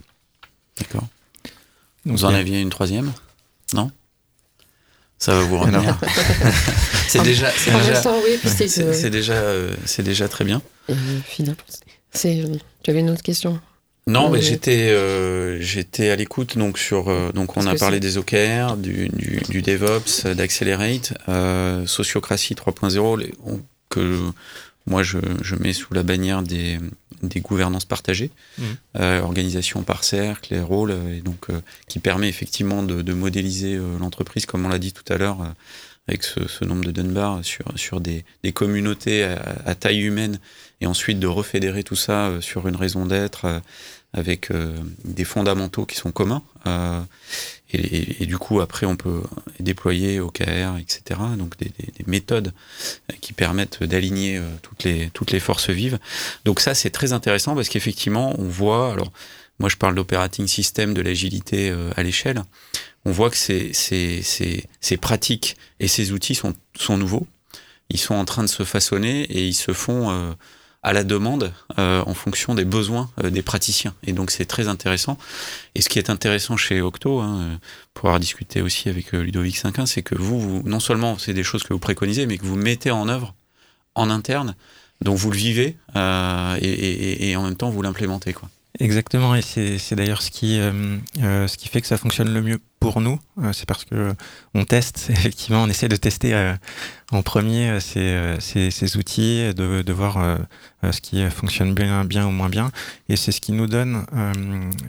D'accord. 0.78 1.06
Vous 2.04 2.24
en 2.24 2.34
aviez 2.34 2.60
une 2.60 2.70
troisième? 2.70 3.12
Non? 3.72 3.90
Ça 5.18 5.34
va 5.34 5.42
vous 5.44 5.58
revenir? 5.58 5.98
c'est 7.08 7.22
déjà, 7.22 7.50
c'est 7.52 7.70
déjà, 7.72 8.02
oui, 8.24 8.38
c'est- 8.44 10.22
euh, 10.24 10.28
très 10.28 10.44
bien. 10.44 10.60
Euh, 10.90 10.94
euh, 11.40 12.56
Tu 12.82 12.90
avais 12.90 13.00
une 13.00 13.10
autre 13.10 13.22
question 13.22 13.60
Non, 14.08 14.30
mais 14.30 14.38
j'étais, 14.42 14.88
euh, 14.90 15.60
j'étais 15.60 16.10
à 16.10 16.16
l'écoute 16.16 16.58
donc 16.58 16.78
sur, 16.78 17.08
euh, 17.08 17.30
donc 17.32 17.56
on 17.56 17.66
a 17.66 17.70
parlé 17.78 18.00
des 18.00 18.18
OKR, 18.18 18.76
du, 18.76 19.08
du, 19.10 19.40
du 19.48 19.62
DevOps, 19.62 20.26
euh, 20.26 20.34
d'Accelerate, 20.34 21.14
euh, 21.28 21.86
Sociocratie 21.86 22.54
3.0, 22.54 23.16
les- 23.18 23.32
on- 23.46 23.60
que 23.90 24.18
moi 24.86 25.02
je, 25.04 25.18
je 25.42 25.54
mets 25.54 25.72
sous 25.72 25.92
la 25.94 26.02
bannière 26.02 26.42
des, 26.42 26.78
des 27.22 27.40
gouvernances 27.40 27.84
partagées, 27.84 28.30
euh, 28.98 29.20
organisation 29.20 29.82
par 29.82 30.02
cercle, 30.02 30.54
les 30.54 30.60
rôles, 30.60 30.94
et 31.16 31.20
donc 31.20 31.50
euh, 31.50 31.60
qui 31.86 32.00
permet 32.00 32.28
effectivement 32.28 32.82
de, 32.82 33.02
de 33.02 33.12
modéliser 33.12 33.78
l'entreprise, 34.00 34.46
comme 34.46 34.66
on 34.66 34.68
l'a 34.68 34.78
dit 34.80 34.92
tout 34.92 35.04
à 35.12 35.16
l'heure, 35.18 35.42
euh, 35.42 35.46
avec 36.08 36.24
ce, 36.24 36.46
ce 36.48 36.64
nombre 36.64 36.84
de 36.84 36.90
Dunbar 36.90 37.44
sur, 37.44 37.64
sur 37.76 38.00
des, 38.00 38.24
des 38.42 38.52
communautés 38.52 39.24
à, 39.24 39.40
à 39.66 39.74
taille 39.74 40.00
humaine, 40.02 40.38
et 40.80 40.86
ensuite 40.86 41.18
de 41.20 41.26
refédérer 41.28 41.84
tout 41.84 41.96
ça 41.96 42.28
euh, 42.28 42.40
sur 42.40 42.66
une 42.68 42.76
raison 42.76 43.06
d'être. 43.06 43.44
euh, 43.46 43.60
avec 44.14 44.50
euh, 44.50 44.76
des 45.06 45.24
fondamentaux 45.24 45.86
qui 45.86 45.96
sont 45.96 46.12
communs. 46.12 46.42
et, 47.72 47.78
et- 47.78 48.22
et 48.22 48.26
du 48.26 48.36
coup, 48.36 48.60
après, 48.60 48.84
on 48.84 48.94
peut 48.94 49.22
déployer 49.58 50.20
OKR, 50.20 50.76
etc. 50.78 51.18
Donc 51.38 51.56
des, 51.56 51.70
des- 51.78 51.92
des 51.92 52.04
méthodes 52.06 52.52
qui 53.22 53.32
permettent 53.32 53.82
d'aligner 53.82 54.38
toutes 54.60 54.84
les 54.84 55.08
toutes 55.14 55.30
les 55.30 55.40
forces 55.40 55.70
vives. 55.70 55.98
Donc 56.44 56.60
ça, 56.60 56.74
c'est 56.74 56.90
très 56.90 57.14
intéressant 57.14 57.54
parce 57.54 57.70
qu'effectivement, 57.70 58.34
on 58.38 58.48
voit. 58.48 58.92
Alors, 58.92 59.12
moi, 59.58 59.70
je 59.70 59.76
parle 59.78 59.94
d'operating 59.94 60.46
system, 60.46 60.92
de 60.92 61.00
l'agilité 61.00 61.74
à 61.96 62.02
l'échelle. 62.02 62.42
On 63.04 63.10
voit 63.12 63.30
que 63.30 63.36
ces, 63.36 63.72
ces, 63.72 64.22
ces, 64.22 64.64
ces 64.80 64.96
pratiques 64.96 65.56
et 65.80 65.88
ces 65.88 66.12
outils 66.12 66.34
sont, 66.34 66.54
sont 66.78 66.96
nouveaux. 66.96 67.26
Ils 67.90 67.98
sont 67.98 68.14
en 68.14 68.24
train 68.24 68.42
de 68.42 68.48
se 68.48 68.62
façonner 68.64 69.22
et 69.22 69.46
ils 69.46 69.54
se 69.54 69.72
font 69.72 70.10
euh, 70.10 70.32
à 70.84 70.92
la 70.92 71.04
demande 71.04 71.52
euh, 71.78 72.02
en 72.06 72.14
fonction 72.14 72.54
des 72.54 72.64
besoins 72.64 73.10
euh, 73.22 73.30
des 73.30 73.42
praticiens. 73.42 73.94
Et 74.06 74.12
donc 74.12 74.30
c'est 74.30 74.44
très 74.46 74.68
intéressant. 74.68 75.18
Et 75.74 75.82
ce 75.82 75.88
qui 75.88 75.98
est 75.98 76.10
intéressant 76.10 76.56
chez 76.56 76.80
Octo, 76.80 77.20
hein, 77.20 77.40
euh, 77.40 77.56
pour 77.94 78.08
avoir 78.08 78.20
discuté 78.20 78.62
aussi 78.62 78.88
avec 78.88 79.12
euh, 79.14 79.22
Ludovic 79.22 79.56
Cinquin, 79.56 79.84
c'est 79.86 80.02
que 80.02 80.14
vous, 80.14 80.40
vous, 80.40 80.62
non 80.64 80.80
seulement 80.80 81.18
c'est 81.18 81.34
des 81.34 81.42
choses 81.44 81.64
que 81.64 81.72
vous 81.72 81.78
préconisez, 81.80 82.26
mais 82.26 82.38
que 82.38 82.46
vous 82.46 82.56
mettez 82.56 82.90
en 82.90 83.08
œuvre 83.08 83.34
en 83.94 84.08
interne, 84.10 84.54
donc 85.02 85.18
vous 85.18 85.30
le 85.30 85.36
vivez 85.36 85.76
euh, 85.96 86.56
et, 86.60 86.68
et- 86.70 87.30
et 87.30 87.36
en 87.36 87.42
même 87.42 87.56
temps 87.56 87.68
vous 87.70 87.82
l'implémentez. 87.82 88.32
Quoi. 88.32 88.48
Exactement, 88.80 89.34
et 89.34 89.42
c'est 89.42 89.94
d'ailleurs 89.94 90.22
ce 90.22 90.30
qui 90.30 90.58
euh, 90.58 90.96
euh, 91.22 91.46
ce 91.46 91.58
qui 91.58 91.68
fait 91.68 91.82
que 91.82 91.86
ça 91.86 91.98
fonctionne 91.98 92.32
le 92.32 92.40
mieux 92.40 92.58
pour 92.80 93.02
nous. 93.02 93.20
Euh, 93.42 93.52
c'est 93.52 93.66
parce 93.66 93.84
que 93.84 94.14
on 94.54 94.64
teste 94.64 95.06
effectivement, 95.10 95.62
on 95.62 95.68
essaie 95.68 95.88
de 95.88 95.96
tester 95.96 96.32
euh, 96.34 96.54
en 97.10 97.22
premier 97.22 97.68
euh, 97.68 97.80
ces, 97.80 98.36
ces, 98.40 98.70
ces 98.70 98.96
outils, 98.96 99.52
de, 99.54 99.82
de 99.82 99.92
voir 99.92 100.16
euh, 100.18 100.38
ce 100.90 101.02
qui 101.02 101.22
fonctionne 101.28 101.74
bien, 101.74 102.06
bien 102.06 102.26
ou 102.26 102.30
moins 102.30 102.48
bien, 102.48 102.70
et 103.10 103.16
c'est 103.16 103.30
ce 103.30 103.42
qui 103.42 103.52
nous 103.52 103.66
donne 103.66 104.06
euh, 104.14 104.32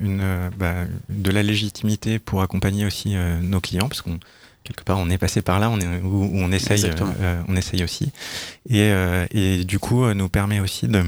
une 0.02 0.50
bah, 0.58 0.86
de 1.10 1.32
la 1.32 1.44
légitimité 1.44 2.20
pour 2.20 2.42
accompagner 2.42 2.86
aussi 2.86 3.18
euh, 3.18 3.40
nos 3.42 3.60
clients, 3.60 3.90
parce 3.90 4.02
qu'on 4.02 4.18
quelque 4.64 4.84
part 4.86 4.98
on 4.98 5.10
est 5.10 5.18
passé 5.18 5.42
par 5.42 5.60
là, 5.60 5.70
on 5.70 5.78
est 5.82 6.00
où, 6.02 6.24
où 6.24 6.38
on 6.38 6.54
essaye, 6.54 6.86
euh, 7.20 7.42
on 7.50 7.56
essaye 7.58 7.84
aussi, 7.84 8.14
et, 8.70 8.80
euh, 8.94 9.26
et 9.32 9.66
du 9.66 9.78
coup 9.78 10.06
nous 10.14 10.30
permet 10.30 10.62
aussi 10.62 10.88
de 10.88 11.04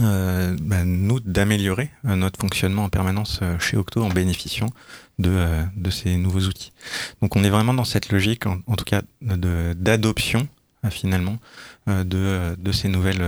euh, 0.00 0.56
bah, 0.60 0.84
nous 0.84 1.20
d'améliorer 1.20 1.90
euh, 2.06 2.16
notre 2.16 2.40
fonctionnement 2.40 2.84
en 2.84 2.88
permanence 2.88 3.40
euh, 3.42 3.58
chez 3.58 3.76
Octo 3.76 4.02
en 4.02 4.08
bénéficiant 4.08 4.70
de, 5.18 5.30
euh, 5.30 5.62
de 5.76 5.90
ces 5.90 6.16
nouveaux 6.16 6.40
outils. 6.40 6.72
Donc 7.20 7.36
on 7.36 7.44
est 7.44 7.50
vraiment 7.50 7.74
dans 7.74 7.84
cette 7.84 8.10
logique, 8.10 8.46
en, 8.46 8.76
tout 8.76 8.84
cas 8.84 9.02
d'adoption 9.20 10.48
finalement 10.90 11.38
de, 11.86 12.56
de 12.58 12.72
ces 12.72 12.88
nouvelles 12.88 13.24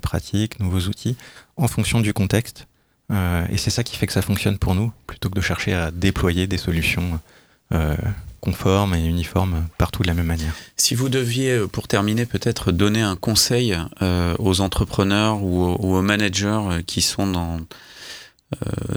pratiques, 0.00 0.60
nouveaux 0.60 0.88
outils 0.88 1.16
en 1.56 1.68
fonction 1.68 2.00
du 2.00 2.14
contexte. 2.14 2.66
Et 3.10 3.58
c'est 3.58 3.68
ça 3.68 3.84
qui 3.84 3.96
fait 3.96 4.06
que 4.06 4.14
ça 4.14 4.22
fonctionne 4.22 4.56
pour 4.56 4.74
nous, 4.74 4.90
plutôt 5.06 5.28
que 5.28 5.34
de 5.34 5.42
chercher 5.42 5.74
à 5.74 5.90
déployer 5.90 6.46
des 6.46 6.56
solutions 6.56 7.20
conformes 8.40 8.94
et 8.94 9.04
uniformes 9.04 9.66
partout 9.78 10.02
de 10.02 10.08
la 10.08 10.14
même 10.14 10.26
manière. 10.26 10.52
Si 10.76 10.94
vous 10.94 11.08
deviez, 11.08 11.50
euh, 11.52 11.66
pour 11.66 11.88
terminer, 11.88 12.26
peut-être 12.26 12.72
donner 12.72 13.02
un 13.02 13.16
conseil 13.16 13.76
euh, 14.02 14.34
aux 14.38 14.60
entrepreneurs 14.60 15.42
ou 15.42 15.62
aux, 15.62 16.02
managers 16.02 16.46
euh, 16.46 16.82
qui 16.82 17.02
sont 17.02 17.26
dans, 17.26 17.60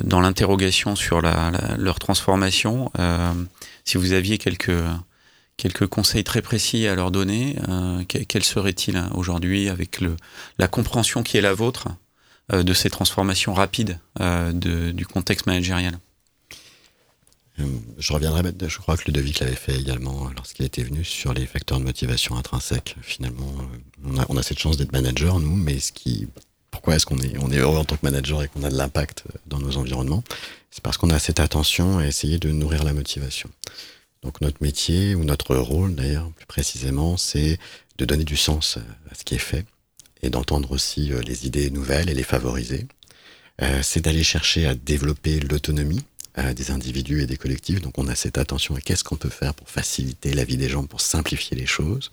dans 0.03 0.21
l'interrogation 0.21 0.95
sur 0.95 1.21
la, 1.21 1.51
leur 1.77 1.99
transformation, 1.99 2.91
si 3.86 3.97
vous 3.97 4.13
aviez 4.13 4.39
quelques, 4.39 4.71
quelques 5.58 5.86
conseils 5.86 6.23
très 6.23 6.41
précis 6.41 6.88
à 6.88 6.95
leur 6.95 7.12
donner, 7.12 7.58
que- 8.10 8.17
quels 8.17 8.43
seraient-ils 8.43 8.97
hein, 8.97 9.12
aujourd'hui 9.13 9.69
avec 9.69 9.99
la 10.58 10.67
compréhension 10.67 11.21
qui 11.21 11.38
est 11.38 11.41
la 11.41 11.53
vôtre 11.53 11.89
de 12.51 12.73
ces 12.73 12.89
transformations 12.89 13.53
rapides 13.53 13.99
de- 14.19 14.91
du 14.91 15.06
contexte 15.06 15.45
managérial? 15.45 15.99
Je 17.58 18.13
reviendrai, 18.13 18.42
je 18.68 18.78
crois 18.80 18.98
que 18.98 19.06
Ludovic 19.06 19.39
l'avait 19.39 19.56
fait 19.56 19.76
également 19.80 20.30
lorsqu'il 20.36 20.66
était 20.66 20.84
venu 20.84 21.04
sur 21.04 21.34
les 21.34 21.46
facteurs 21.46 21.80
de 21.80 21.84
motivation 21.84 22.36
intrinsèques. 22.36 22.96
Finalement, 23.02 23.54
euh, 23.60 23.78
on 24.06 24.18
a, 24.18 24.26
on 24.30 24.38
a 24.38 24.44
cette 24.44 24.60
chance 24.60 24.78
d'être 24.78 24.92
manager, 24.92 25.39
nous, 25.39 25.56
mais 25.56 25.80
ce 25.80 25.92
qui, 25.92 26.28
pourquoi 26.72 26.96
est-ce 26.96 27.06
qu'on 27.06 27.20
est, 27.20 27.38
on 27.38 27.52
est 27.52 27.58
heureux 27.58 27.78
en 27.78 27.86
tant 27.86 27.96
que 27.96 28.06
manager 28.06 28.42
et 28.42 28.48
qu'on 28.48 28.63
a 28.63 28.70
de 28.70 28.76
l'impact 28.76 29.24
euh, 29.28 29.38
dans 29.46 29.60
nos 29.60 29.78
environnements? 29.78 30.24
C'est 30.72 30.82
parce 30.82 30.98
qu'on 30.98 31.12
a 31.12 31.20
cette 31.20 31.39
attention 31.39 32.00
à 32.00 32.08
essayer 32.08 32.39
de 32.39 32.52
nourrir 32.52 32.84
la 32.84 32.94
motivation. 32.94 33.50
Donc 34.24 34.42
notre 34.42 34.58
métier, 34.62 35.13
ou 35.13 35.24
notre 35.24 35.56
rôle 35.56 35.94
d'ailleurs, 35.94 36.32
plus 36.32 36.48
précisément, 36.48 37.18
c'est 37.18 37.60
de 38.00 38.06
donner 38.06 38.24
du 38.24 38.38
sens 38.38 38.78
euh, 38.78 38.82
à 39.12 39.16
ce 39.16 39.24
qui 39.24 39.36
est 39.36 39.39
fait 39.39 39.66
et 40.24 40.30
d'entendre 40.32 40.72
aussi 40.72 41.12
les 41.28 41.46
idées 41.46 41.70
nouvelles 41.70 42.10
et 42.10 42.13
les 42.13 42.24
favoriser. 42.24 42.88
C'est 43.82 44.00
d'aller 44.00 44.24
chercher 44.24 44.66
à 44.66 44.74
développer 44.74 45.42
l'autonomie 45.42 46.02
euh, 46.38 46.54
des 46.54 46.72
individus 46.72 47.22
et 47.22 47.28
des 47.28 47.38
collectifs. 47.38 47.82
Donc 47.82 47.98
on 47.98 48.08
a 48.08 48.15
cette 48.15 48.38
attention 48.38 48.76
à 48.76 48.82
qu'est-ce 48.82 49.04
qu'on 49.04 49.17
peut 49.17 49.30
faire 49.30 49.54
pour 49.54 49.69
faciliter 49.69 50.34
la 50.34 50.43
vie 50.43 50.58
des 50.58 50.69
gens, 50.69 50.86
pour 50.86 51.02
simplifier 51.02 51.58
les 51.58 51.65
choses. 51.65 52.12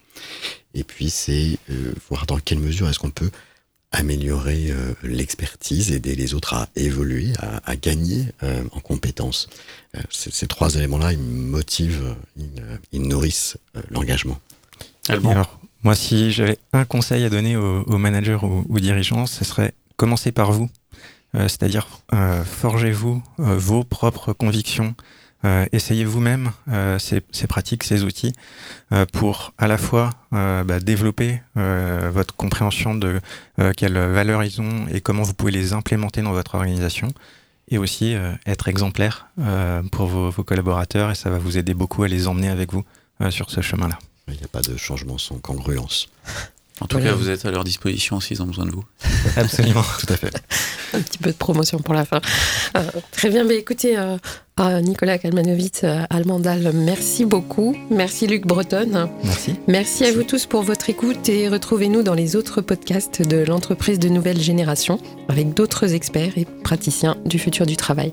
Et 0.74 0.84
puis 0.84 1.10
c'est 1.10 1.58
euh, 1.70 1.92
voir 2.08 2.26
dans 2.26 2.38
quelle 2.38 2.58
mesure 2.58 2.88
est-ce 2.88 2.98
qu'on 2.98 3.10
peut 3.10 3.30
améliorer 3.92 4.70
euh, 4.70 4.94
l'expertise, 5.02 5.90
aider 5.90 6.14
les 6.14 6.34
autres 6.34 6.54
à 6.54 6.68
évoluer, 6.76 7.32
à, 7.40 7.60
à 7.68 7.74
gagner 7.74 8.26
euh, 8.44 8.62
en 8.70 8.78
compétences. 8.78 9.48
Euh, 9.96 10.00
ces, 10.10 10.46
trois 10.46 10.76
éléments-là, 10.76 11.12
ils 11.12 11.18
motivent, 11.18 12.14
ils, 12.36 12.62
ils 12.92 13.02
nourrissent 13.02 13.56
euh, 13.76 13.82
l'engagement. 13.90 14.38
Alors, 15.08 15.58
moi, 15.82 15.96
si 15.96 16.30
j'avais 16.30 16.58
un 16.72 16.84
conseil 16.84 17.24
à 17.24 17.30
donner 17.30 17.56
aux, 17.56 17.82
aux 17.82 17.98
managers 17.98 18.38
ou 18.42 18.64
aux 18.68 18.78
dirigeants, 18.78 19.26
ce 19.26 19.44
serait 19.44 19.74
commencer 19.96 20.30
par 20.30 20.52
vous. 20.52 20.70
Euh, 21.34 21.42
C'est-à-dire, 21.48 21.86
euh, 22.12 22.44
forgez-vous 22.44 23.22
euh, 23.38 23.56
vos 23.56 23.84
propres 23.84 24.32
convictions. 24.32 24.94
Essayez 25.72 26.04
vous-même 26.04 26.50
ces, 26.98 27.46
pratiques, 27.48 27.84
ces 27.84 28.04
outils, 28.04 28.34
pour 29.10 29.54
à 29.56 29.68
la 29.68 29.78
fois 29.78 30.10
bah, 30.30 30.80
développer 30.80 31.40
votre 31.54 32.36
compréhension 32.36 32.94
de 32.94 33.22
quelles 33.74 33.98
valeurs 33.98 34.44
ils 34.44 34.60
ont 34.60 34.86
et 34.88 35.00
comment 35.00 35.22
vous 35.22 35.32
pouvez 35.32 35.50
les 35.50 35.72
implémenter 35.72 36.20
dans 36.20 36.32
votre 36.32 36.56
organisation, 36.56 37.08
et 37.68 37.78
aussi 37.78 38.14
être 38.44 38.68
exemplaire 38.68 39.28
pour 39.92 40.08
vos, 40.08 40.44
collaborateurs, 40.44 41.10
et 41.10 41.14
ça 41.14 41.30
va 41.30 41.38
vous 41.38 41.56
aider 41.56 41.72
beaucoup 41.72 42.02
à 42.02 42.08
les 42.08 42.28
emmener 42.28 42.50
avec 42.50 42.74
vous 42.74 42.84
sur 43.30 43.50
ce 43.50 43.62
chemin-là. 43.62 43.98
Il 44.28 44.34
n'y 44.34 44.44
a 44.44 44.48
pas 44.48 44.60
de 44.60 44.76
changement 44.76 45.16
sans 45.16 45.38
congruence. 45.38 46.10
En 46.80 46.86
tout 46.86 46.98
cas, 46.98 47.12
vous 47.12 47.28
êtes 47.28 47.44
à 47.44 47.50
leur 47.50 47.64
disposition 47.64 48.20
s'ils 48.20 48.42
ont 48.42 48.46
besoin 48.46 48.66
de 48.66 48.70
vous. 48.70 48.84
Absolument, 49.36 49.84
tout 50.00 50.12
à 50.12 50.16
fait. 50.16 50.32
Un 50.94 51.00
petit 51.00 51.18
peu 51.18 51.30
de 51.30 51.36
promotion 51.36 51.78
pour 51.78 51.94
la 51.94 52.04
fin. 52.04 52.20
Euh, 52.76 52.82
très 53.12 53.28
bien, 53.28 53.44
mais 53.44 53.56
écoutez, 53.56 53.98
euh, 53.98 54.16
euh, 54.60 54.80
Nicolas 54.80 55.18
Kalmanovic, 55.18 55.84
Almandal, 56.10 56.72
merci 56.74 57.24
beaucoup. 57.24 57.76
Merci 57.90 58.26
Luc 58.26 58.46
Breton. 58.46 59.08
Merci. 59.22 59.54
Merci 59.68 60.04
à 60.04 60.12
vous 60.12 60.24
tous 60.24 60.46
pour 60.46 60.62
votre 60.62 60.90
écoute 60.90 61.28
et 61.28 61.48
retrouvez-nous 61.48 62.02
dans 62.02 62.14
les 62.14 62.34
autres 62.34 62.60
podcasts 62.60 63.22
de 63.22 63.44
l'entreprise 63.44 63.98
de 63.98 64.08
nouvelle 64.08 64.40
génération 64.40 64.98
avec 65.28 65.54
d'autres 65.54 65.94
experts 65.94 66.36
et 66.36 66.46
praticiens 66.64 67.16
du 67.24 67.38
futur 67.38 67.66
du 67.66 67.76
travail. 67.76 68.12